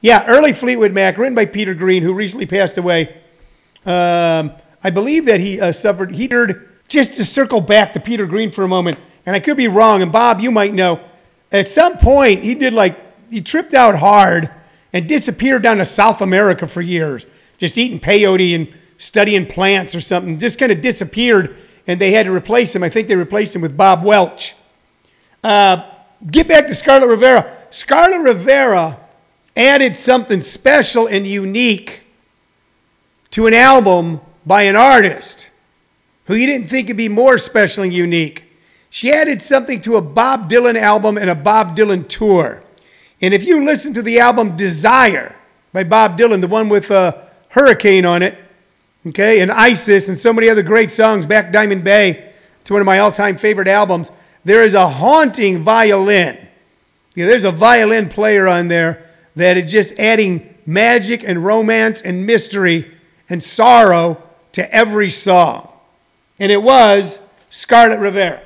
Yeah, 0.00 0.24
early 0.26 0.52
Fleetwood 0.52 0.92
Mac, 0.92 1.16
written 1.16 1.34
by 1.34 1.46
Peter 1.46 1.72
Green, 1.72 2.02
who 2.02 2.12
recently 2.12 2.44
passed 2.44 2.76
away. 2.76 3.22
Um, 3.86 4.52
I 4.84 4.90
believe 4.90 5.24
that 5.24 5.40
he 5.40 5.60
uh, 5.60 5.72
suffered, 5.72 6.12
he 6.12 6.28
heard, 6.30 6.68
just 6.88 7.14
to 7.14 7.24
circle 7.24 7.62
back 7.62 7.94
to 7.94 8.00
Peter 8.00 8.26
Green 8.26 8.50
for 8.50 8.62
a 8.62 8.68
moment, 8.68 8.98
and 9.24 9.34
I 9.34 9.40
could 9.40 9.56
be 9.56 9.68
wrong, 9.68 10.02
and 10.02 10.12
Bob, 10.12 10.40
you 10.40 10.50
might 10.50 10.74
know. 10.74 11.00
At 11.50 11.68
some 11.68 11.96
point, 11.96 12.42
he 12.42 12.54
did 12.54 12.74
like, 12.74 12.98
he 13.30 13.40
tripped 13.40 13.72
out 13.72 13.96
hard 13.96 14.50
and 14.92 15.08
disappeared 15.08 15.62
down 15.62 15.78
to 15.78 15.84
South 15.86 16.20
America 16.20 16.66
for 16.66 16.82
years, 16.82 17.26
just 17.56 17.78
eating 17.78 18.00
peyote 18.00 18.54
and 18.54 18.74
studying 18.98 19.46
plants 19.46 19.94
or 19.94 20.00
something. 20.00 20.38
Just 20.38 20.58
kind 20.58 20.72
of 20.72 20.80
disappeared, 20.80 21.56
and 21.88 22.00
they 22.00 22.12
had 22.12 22.26
to 22.26 22.32
replace 22.32 22.76
him. 22.76 22.84
I 22.84 22.90
think 22.90 23.08
they 23.08 23.16
replaced 23.16 23.56
him 23.56 23.62
with 23.62 23.76
Bob 23.76 24.04
Welch. 24.04 24.54
Uh, 25.42 25.90
get 26.30 26.46
back 26.46 26.66
to 26.66 26.74
Scarlet 26.74 27.08
Rivera. 27.08 27.56
Scarlet 27.70 28.20
Rivera 28.20 29.00
added 29.56 29.96
something 29.96 30.40
special 30.40 31.06
and 31.06 31.26
unique 31.26 32.04
to 33.30 33.46
an 33.46 33.54
album 33.54 34.20
by 34.46 34.62
an 34.62 34.76
artist 34.76 35.50
who 36.26 36.34
you 36.34 36.46
didn't 36.46 36.68
think 36.68 36.88
would 36.88 36.96
be 36.96 37.08
more 37.08 37.38
special 37.38 37.82
and 37.82 37.92
unique. 37.92 38.44
She 38.90 39.10
added 39.10 39.40
something 39.40 39.80
to 39.82 39.96
a 39.96 40.02
Bob 40.02 40.50
Dylan 40.50 40.76
album 40.76 41.16
and 41.16 41.30
a 41.30 41.34
Bob 41.34 41.76
Dylan 41.76 42.06
tour. 42.06 42.62
And 43.20 43.32
if 43.32 43.46
you 43.46 43.64
listen 43.64 43.94
to 43.94 44.02
the 44.02 44.20
album 44.20 44.56
Desire 44.56 45.36
by 45.72 45.84
Bob 45.84 46.18
Dylan, 46.18 46.40
the 46.42 46.48
one 46.48 46.68
with 46.68 46.90
uh, 46.90 47.16
Hurricane 47.48 48.04
on 48.04 48.22
it, 48.22 48.38
okay, 49.06 49.40
and 49.40 49.50
Isis 49.50 50.08
and 50.08 50.18
so 50.18 50.32
many 50.32 50.48
other 50.48 50.62
great 50.62 50.90
songs, 50.90 51.26
Black 51.26 51.52
Diamond 51.52 51.84
Bay, 51.84 52.32
it's 52.60 52.70
one 52.70 52.80
of 52.80 52.86
my 52.86 52.98
all 52.98 53.12
time 53.12 53.36
favorite 53.36 53.68
albums. 53.68 54.10
There 54.44 54.62
is 54.62 54.74
a 54.74 54.88
haunting 54.88 55.62
violin. 55.62 56.38
Yeah, 57.14 57.26
there's 57.26 57.44
a 57.44 57.50
violin 57.50 58.08
player 58.08 58.46
on 58.46 58.68
there 58.68 59.06
that 59.36 59.56
is 59.56 59.70
just 59.70 59.98
adding 59.98 60.54
magic 60.66 61.22
and 61.24 61.44
romance 61.44 62.02
and 62.02 62.26
mystery 62.26 62.94
and 63.28 63.42
sorrow 63.42 64.22
to 64.52 64.74
every 64.74 65.10
song. 65.10 65.72
And 66.38 66.52
it 66.52 66.62
was 66.62 67.20
Scarlet 67.50 67.98
Rivera. 67.98 68.42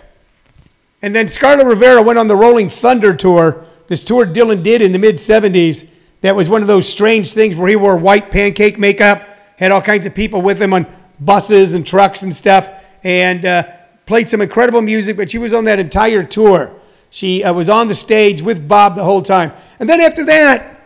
And 1.03 1.15
then 1.15 1.29
Scarlet 1.29 1.67
Rivera 1.67 2.01
went 2.01 2.19
on 2.19 2.29
the 2.29 2.37
Rolling 2.37 2.69
Thunder 2.69 3.15
tour 3.15 3.65
this 3.93 4.05
tour 4.05 4.25
Dylan 4.25 4.63
did 4.63 4.81
in 4.81 4.93
the 4.93 4.99
mid 4.99 5.17
70s 5.17 5.87
that 6.23 6.35
was 6.35 6.49
one 6.49 6.63
of 6.63 6.67
those 6.69 6.89
strange 6.89 7.35
things 7.35 7.57
where 7.57 7.69
he 7.69 7.77
wore 7.77 7.97
white 7.99 8.31
pancake 8.31 8.79
makeup, 8.79 9.23
had 9.63 9.73
all 9.73 9.81
kinds 9.81 10.07
of 10.07 10.15
people 10.15 10.43
with 10.43 10.61
him 10.61 10.75
on 10.75 10.87
buses 11.21 11.75
and 11.75 11.87
trucks 11.87 12.23
and 12.23 12.35
stuff, 12.35 12.71
and 13.05 13.47
uh, 13.47 13.63
played 14.07 14.29
some 14.29 14.41
incredible 14.41 14.83
music. 14.83 15.17
But 15.17 15.31
she 15.31 15.39
was 15.39 15.55
on 15.55 15.65
that 15.65 15.79
entire 15.79 16.25
tour. 16.25 16.75
She 17.11 17.45
uh, 17.45 17.53
was 17.53 17.69
on 17.69 17.89
the 17.89 17.95
stage 17.95 18.43
with 18.43 18.67
Bob 18.67 18.97
the 18.97 19.05
whole 19.05 19.23
time. 19.23 19.53
And 19.79 19.89
then 19.89 20.01
after 20.01 20.25
that, 20.25 20.81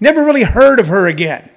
never 0.00 0.24
really 0.24 0.42
heard 0.42 0.80
of 0.80 0.88
her 0.88 1.06
again. 1.06 1.48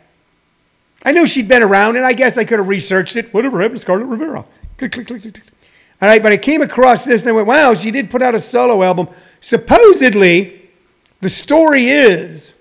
I 1.04 1.12
knew 1.12 1.28
she'd 1.28 1.48
been 1.48 1.64
around, 1.64 1.98
and 1.98 2.06
I 2.06 2.14
guess 2.14 2.38
I 2.38 2.46
could 2.46 2.60
have 2.60 2.68
researched 2.68 3.16
it. 3.16 3.34
Whatever 3.34 3.62
happened 3.62 3.78
to 3.78 3.82
Scarlet 3.82 4.06
Rivera? 4.06 4.46
Click, 4.78 4.92
click, 4.92 5.08
click, 5.08 5.22
click, 5.22 5.34
click. 5.34 5.48
All 6.02 6.08
right, 6.08 6.22
but 6.22 6.32
I 6.32 6.38
came 6.38 6.62
across 6.62 7.06
this 7.06 7.22
and 7.24 7.30
I 7.30 7.32
went, 7.32 7.48
wow, 7.48 7.74
she 7.74 7.90
did 7.90 8.10
put 8.10 8.22
out 8.22 8.36
a 8.36 8.40
solo 8.40 8.84
album. 8.84 9.08
Supposedly, 9.40 10.70
the 11.22 11.30
story 11.30 11.88
is 11.88 12.56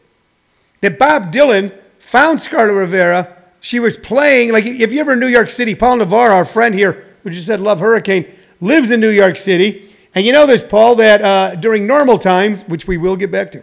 that 0.81 0.99
Bob 0.99 1.33
Dylan 1.33 1.77
found 1.99 2.41
Scarlet 2.41 2.73
Rivera. 2.75 3.42
She 3.63 3.79
was 3.79 3.97
playing, 3.97 4.51
like, 4.51 4.67
if 4.67 4.93
you 4.93 5.01
ever 5.01 5.13
in 5.13 5.21
New 5.21 5.29
York 5.29 5.49
City, 5.49 5.77
Paul 5.77 5.99
Navarro, 5.99 6.35
our 6.35 6.45
friend 6.45 6.75
here, 6.75 7.07
who 7.23 7.31
just 7.31 7.47
said 7.47 7.61
Love 7.61 7.79
Hurricane, 7.79 8.27
lives 8.61 8.91
in 8.91 8.99
New 8.99 9.09
York 9.09 9.37
City. 9.37 9.95
And 10.17 10.27
you 10.27 10.33
know 10.33 10.47
this, 10.47 10.65
Paul, 10.65 10.97
that 10.97 11.23
uh, 11.23 11.55
during 11.55 11.87
normal 11.87 12.19
times, 12.19 12.65
which 12.65 12.89
we 12.89 12.99
will 12.99 13.15
get 13.15 13.31
back 13.31 13.53
to, 13.53 13.63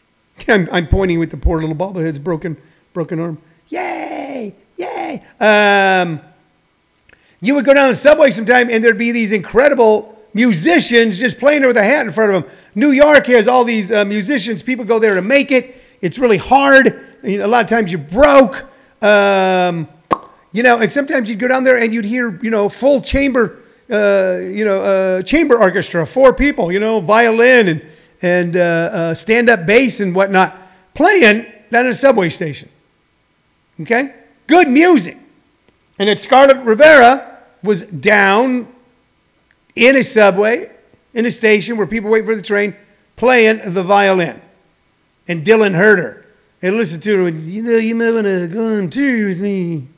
I'm, 0.48 0.68
I'm 0.70 0.86
pointing 0.86 1.18
with 1.18 1.30
the 1.30 1.38
poor 1.38 1.60
little 1.60 1.74
bobblehead's 1.74 2.18
broken, 2.18 2.58
broken 2.92 3.18
arm. 3.18 3.38
Yay! 3.68 4.54
Yay! 4.76 5.22
Um, 5.40 6.20
you 7.40 7.54
would 7.54 7.64
go 7.64 7.72
down 7.72 7.88
the 7.88 7.96
subway 7.96 8.30
sometime 8.30 8.68
and 8.68 8.84
there'd 8.84 8.98
be 8.98 9.12
these 9.12 9.32
incredible 9.32 10.22
musicians 10.34 11.18
just 11.18 11.38
playing 11.38 11.66
with 11.66 11.78
a 11.78 11.82
hat 11.82 12.04
in 12.04 12.12
front 12.12 12.34
of 12.34 12.42
them. 12.42 12.52
New 12.74 12.90
York 12.90 13.26
has 13.28 13.48
all 13.48 13.64
these 13.64 13.90
uh, 13.90 14.04
musicians. 14.04 14.62
People 14.62 14.84
go 14.84 14.98
there 14.98 15.14
to 15.14 15.22
make 15.22 15.50
it. 15.50 15.74
It's 16.02 16.18
really 16.18 16.36
hard. 16.36 17.02
You 17.22 17.38
know, 17.38 17.46
a 17.46 17.48
lot 17.48 17.62
of 17.62 17.66
times 17.66 17.90
you're 17.90 18.00
broke. 18.00 18.68
Um, 19.00 19.88
you 20.52 20.62
know, 20.62 20.78
and 20.78 20.90
sometimes 20.90 21.28
you'd 21.28 21.38
go 21.38 21.48
down 21.48 21.64
there 21.64 21.78
and 21.78 21.92
you'd 21.92 22.04
hear, 22.04 22.38
you 22.42 22.50
know, 22.50 22.68
full 22.68 23.00
chamber, 23.00 23.58
uh, 23.90 24.38
you 24.42 24.64
know, 24.64 24.82
uh, 24.82 25.22
chamber 25.22 25.58
orchestra, 25.58 26.06
four 26.06 26.32
people, 26.32 26.72
you 26.72 26.80
know, 26.80 27.00
violin 27.00 27.68
and 27.68 27.82
and 28.20 28.56
uh, 28.56 28.60
uh, 28.60 29.14
stand-up 29.14 29.64
bass 29.64 30.00
and 30.00 30.12
whatnot, 30.12 30.56
playing 30.94 31.46
down 31.70 31.84
at 31.84 31.90
a 31.90 31.94
subway 31.94 32.28
station. 32.28 32.68
Okay, 33.80 34.14
good 34.48 34.68
music. 34.68 35.16
And 36.00 36.08
that 36.08 36.18
Scarlet 36.18 36.56
Rivera 36.64 37.38
was 37.62 37.82
down 37.84 38.66
in 39.76 39.96
a 39.96 40.02
subway, 40.02 40.70
in 41.14 41.26
a 41.26 41.30
station 41.30 41.76
where 41.76 41.86
people 41.86 42.10
waiting 42.10 42.26
for 42.26 42.34
the 42.34 42.42
train, 42.42 42.74
playing 43.16 43.72
the 43.72 43.82
violin. 43.82 44.40
And 45.28 45.44
Dylan 45.44 45.74
heard 45.74 45.98
her 45.98 46.26
and 46.62 46.76
listened 46.76 47.02
to 47.04 47.24
her. 47.24 47.28
You 47.28 47.62
know, 47.62 47.76
you 47.76 47.94
might 47.94 48.12
want 48.12 48.26
to 48.26 48.48
go 48.48 48.76
on 48.76 48.90
tour 48.90 49.26
with 49.26 49.40
me. 49.40 49.88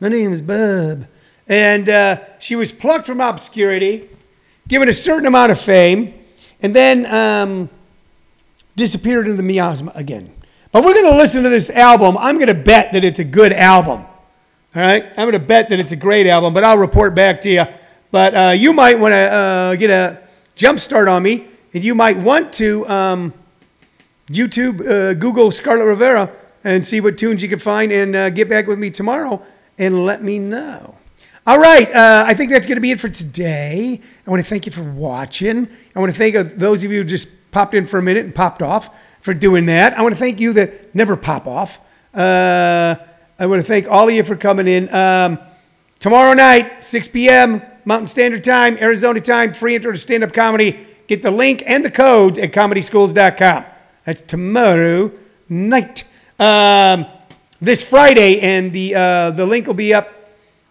My 0.00 0.08
name 0.08 0.32
is 0.32 0.42
Bob. 0.42 1.06
And 1.48 1.88
uh, 1.88 2.20
she 2.38 2.56
was 2.56 2.72
plucked 2.72 3.06
from 3.06 3.20
obscurity, 3.20 4.08
given 4.68 4.88
a 4.88 4.92
certain 4.92 5.26
amount 5.26 5.52
of 5.52 5.60
fame, 5.60 6.14
and 6.60 6.74
then 6.74 7.06
um, 7.06 7.68
disappeared 8.76 9.26
into 9.26 9.36
the 9.36 9.42
miasma 9.42 9.92
again. 9.94 10.32
But 10.70 10.84
we're 10.84 10.94
going 10.94 11.12
to 11.12 11.18
listen 11.18 11.42
to 11.42 11.48
this 11.48 11.68
album. 11.68 12.16
I'm 12.18 12.36
going 12.36 12.48
to 12.48 12.54
bet 12.54 12.92
that 12.92 13.04
it's 13.04 13.18
a 13.18 13.24
good 13.24 13.52
album. 13.52 14.00
All 14.74 14.80
right, 14.82 15.04
I'm 15.04 15.28
going 15.28 15.32
to 15.32 15.38
bet 15.38 15.68
that 15.68 15.78
it's 15.78 15.92
a 15.92 15.96
great 15.96 16.26
album, 16.26 16.54
but 16.54 16.64
I'll 16.64 16.78
report 16.78 17.14
back 17.14 17.42
to 17.42 17.50
you. 17.50 17.64
But 18.10 18.34
uh, 18.34 18.50
you 18.50 18.72
might 18.72 18.98
want 18.98 19.12
to 19.12 19.18
uh, 19.18 19.76
get 19.76 19.90
a 19.90 20.26
jump 20.54 20.80
start 20.80 21.08
on 21.08 21.22
me, 21.22 21.46
and 21.74 21.84
you 21.84 21.94
might 21.94 22.16
want 22.16 22.52
to 22.54 22.88
um, 22.88 23.34
YouTube, 24.28 24.80
uh, 24.86 25.14
Google 25.14 25.50
Scarlet 25.50 25.84
Rivera, 25.84 26.32
and 26.64 26.86
see 26.86 27.00
what 27.00 27.18
tunes 27.18 27.42
you 27.42 27.48
can 27.48 27.58
find, 27.58 27.90
and 27.92 28.14
uh, 28.14 28.30
get 28.30 28.48
back 28.48 28.66
with 28.66 28.78
me 28.78 28.90
tomorrow 28.90 29.42
and 29.78 30.04
let 30.04 30.22
me 30.22 30.38
know. 30.38 30.96
All 31.44 31.58
right, 31.58 31.92
uh, 31.92 32.24
I 32.26 32.34
think 32.34 32.52
that's 32.52 32.66
going 32.66 32.76
to 32.76 32.80
be 32.80 32.92
it 32.92 33.00
for 33.00 33.08
today. 33.08 34.00
I 34.26 34.30
want 34.30 34.42
to 34.42 34.48
thank 34.48 34.64
you 34.66 34.72
for 34.72 34.84
watching. 34.84 35.68
I 35.96 35.98
want 35.98 36.12
to 36.12 36.18
thank 36.18 36.36
uh, 36.36 36.44
those 36.44 36.84
of 36.84 36.92
you 36.92 36.98
who 36.98 37.04
just 37.04 37.28
popped 37.50 37.74
in 37.74 37.84
for 37.84 37.98
a 37.98 38.02
minute 38.02 38.24
and 38.24 38.34
popped 38.34 38.62
off 38.62 38.90
for 39.20 39.34
doing 39.34 39.66
that. 39.66 39.98
I 39.98 40.02
want 40.02 40.14
to 40.14 40.18
thank 40.18 40.40
you 40.40 40.52
that 40.52 40.94
never 40.94 41.16
pop 41.16 41.46
off. 41.46 41.80
I 42.14 43.46
want 43.46 43.60
to 43.60 43.66
thank 43.66 43.88
all 43.88 44.08
of 44.08 44.14
you 44.14 44.22
for 44.22 44.36
coming 44.36 44.68
in. 44.68 44.92
Um, 44.94 45.38
tomorrow 45.98 46.32
night, 46.32 46.84
6 46.84 47.08
p.m. 47.08 47.60
Mountain 47.84 48.06
Standard 48.06 48.44
Time, 48.44 48.78
Arizona 48.78 49.20
time, 49.20 49.52
free 49.52 49.74
intro 49.74 49.90
to 49.90 49.98
stand 49.98 50.22
up 50.22 50.32
comedy. 50.32 50.86
Get 51.08 51.22
the 51.22 51.32
link 51.32 51.62
and 51.66 51.84
the 51.84 51.90
code 51.90 52.38
at 52.38 52.52
comedyschools.com. 52.52 53.64
That's 54.04 54.20
tomorrow 54.22 55.12
night. 55.48 56.04
Um, 56.38 57.06
this 57.60 57.88
Friday, 57.88 58.40
and 58.40 58.72
the, 58.72 58.94
uh, 58.94 59.30
the 59.30 59.46
link 59.46 59.68
will 59.68 59.74
be 59.74 59.94
up 59.94 60.08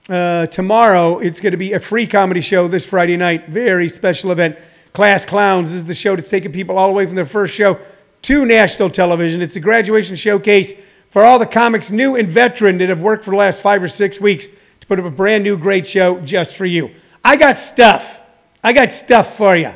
uh, 0.10 0.48
tomorrow. 0.48 1.20
It's 1.20 1.40
going 1.40 1.52
to 1.52 1.58
be 1.58 1.72
a 1.72 1.80
free 1.80 2.06
comedy 2.06 2.42
show 2.42 2.68
this 2.68 2.86
Friday 2.86 3.16
night. 3.16 3.48
Very 3.48 3.88
special 3.88 4.32
event. 4.32 4.58
Class 4.92 5.24
Clowns 5.24 5.72
this 5.72 5.78
is 5.78 5.86
the 5.86 5.94
show 5.94 6.18
that's 6.18 6.30
taking 6.30 6.52
people 6.52 6.78
all 6.78 6.88
the 6.88 6.94
way 6.94 7.06
from 7.06 7.16
their 7.16 7.26
first 7.26 7.54
show 7.54 7.80
to 8.24 8.46
national 8.46 8.90
television. 8.90 9.42
It's 9.42 9.56
a 9.56 9.62
graduation 9.62 10.18
showcase 10.18 10.74
for 11.10 11.24
all 11.24 11.40
the 11.40 11.46
comics, 11.46 11.92
new 11.92 12.18
and 12.18 12.28
veteran, 12.30 12.78
that 12.80 12.90
have 12.90 13.02
worked 13.02 13.24
for 13.24 13.32
the 13.32 13.38
last 13.38 13.62
five 13.62 13.82
or 13.82 13.88
six 13.88 14.20
weeks 14.20 14.48
to 14.48 14.88
put 14.88 15.00
up 15.00 15.06
a 15.06 15.10
brand 15.10 15.46
new 15.46 15.58
great 15.58 15.88
show 15.88 16.20
just 16.20 16.58
for 16.58 16.66
you. 16.66 16.92
I 17.24 17.38
got 17.38 17.58
stuff. 17.58 18.22
I 18.64 18.74
got 18.74 18.92
stuff 18.92 19.38
for 19.38 19.56
you. 19.56 19.74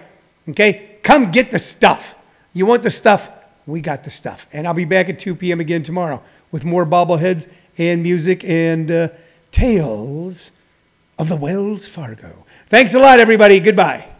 Okay? 0.49 0.97
Come 1.01 1.31
get 1.31 1.51
the 1.51 1.59
stuff. 1.59 2.15
You 2.53 2.65
want 2.65 2.83
the 2.83 2.89
stuff? 2.89 3.31
We 3.67 3.81
got 3.81 4.03
the 4.03 4.09
stuff. 4.09 4.47
And 4.53 4.67
I'll 4.67 4.73
be 4.73 4.85
back 4.85 5.09
at 5.09 5.19
2 5.19 5.35
p.m. 5.35 5.59
again 5.59 5.83
tomorrow 5.83 6.21
with 6.51 6.65
more 6.65 6.85
bobbleheads 6.85 7.47
and 7.77 8.03
music 8.03 8.43
and 8.43 8.89
uh, 8.89 9.07
tales 9.51 10.51
of 11.17 11.29
the 11.29 11.35
Wells 11.35 11.87
Fargo. 11.87 12.45
Thanks 12.67 12.93
a 12.93 12.99
lot, 12.99 13.19
everybody. 13.19 13.59
Goodbye. 13.59 14.14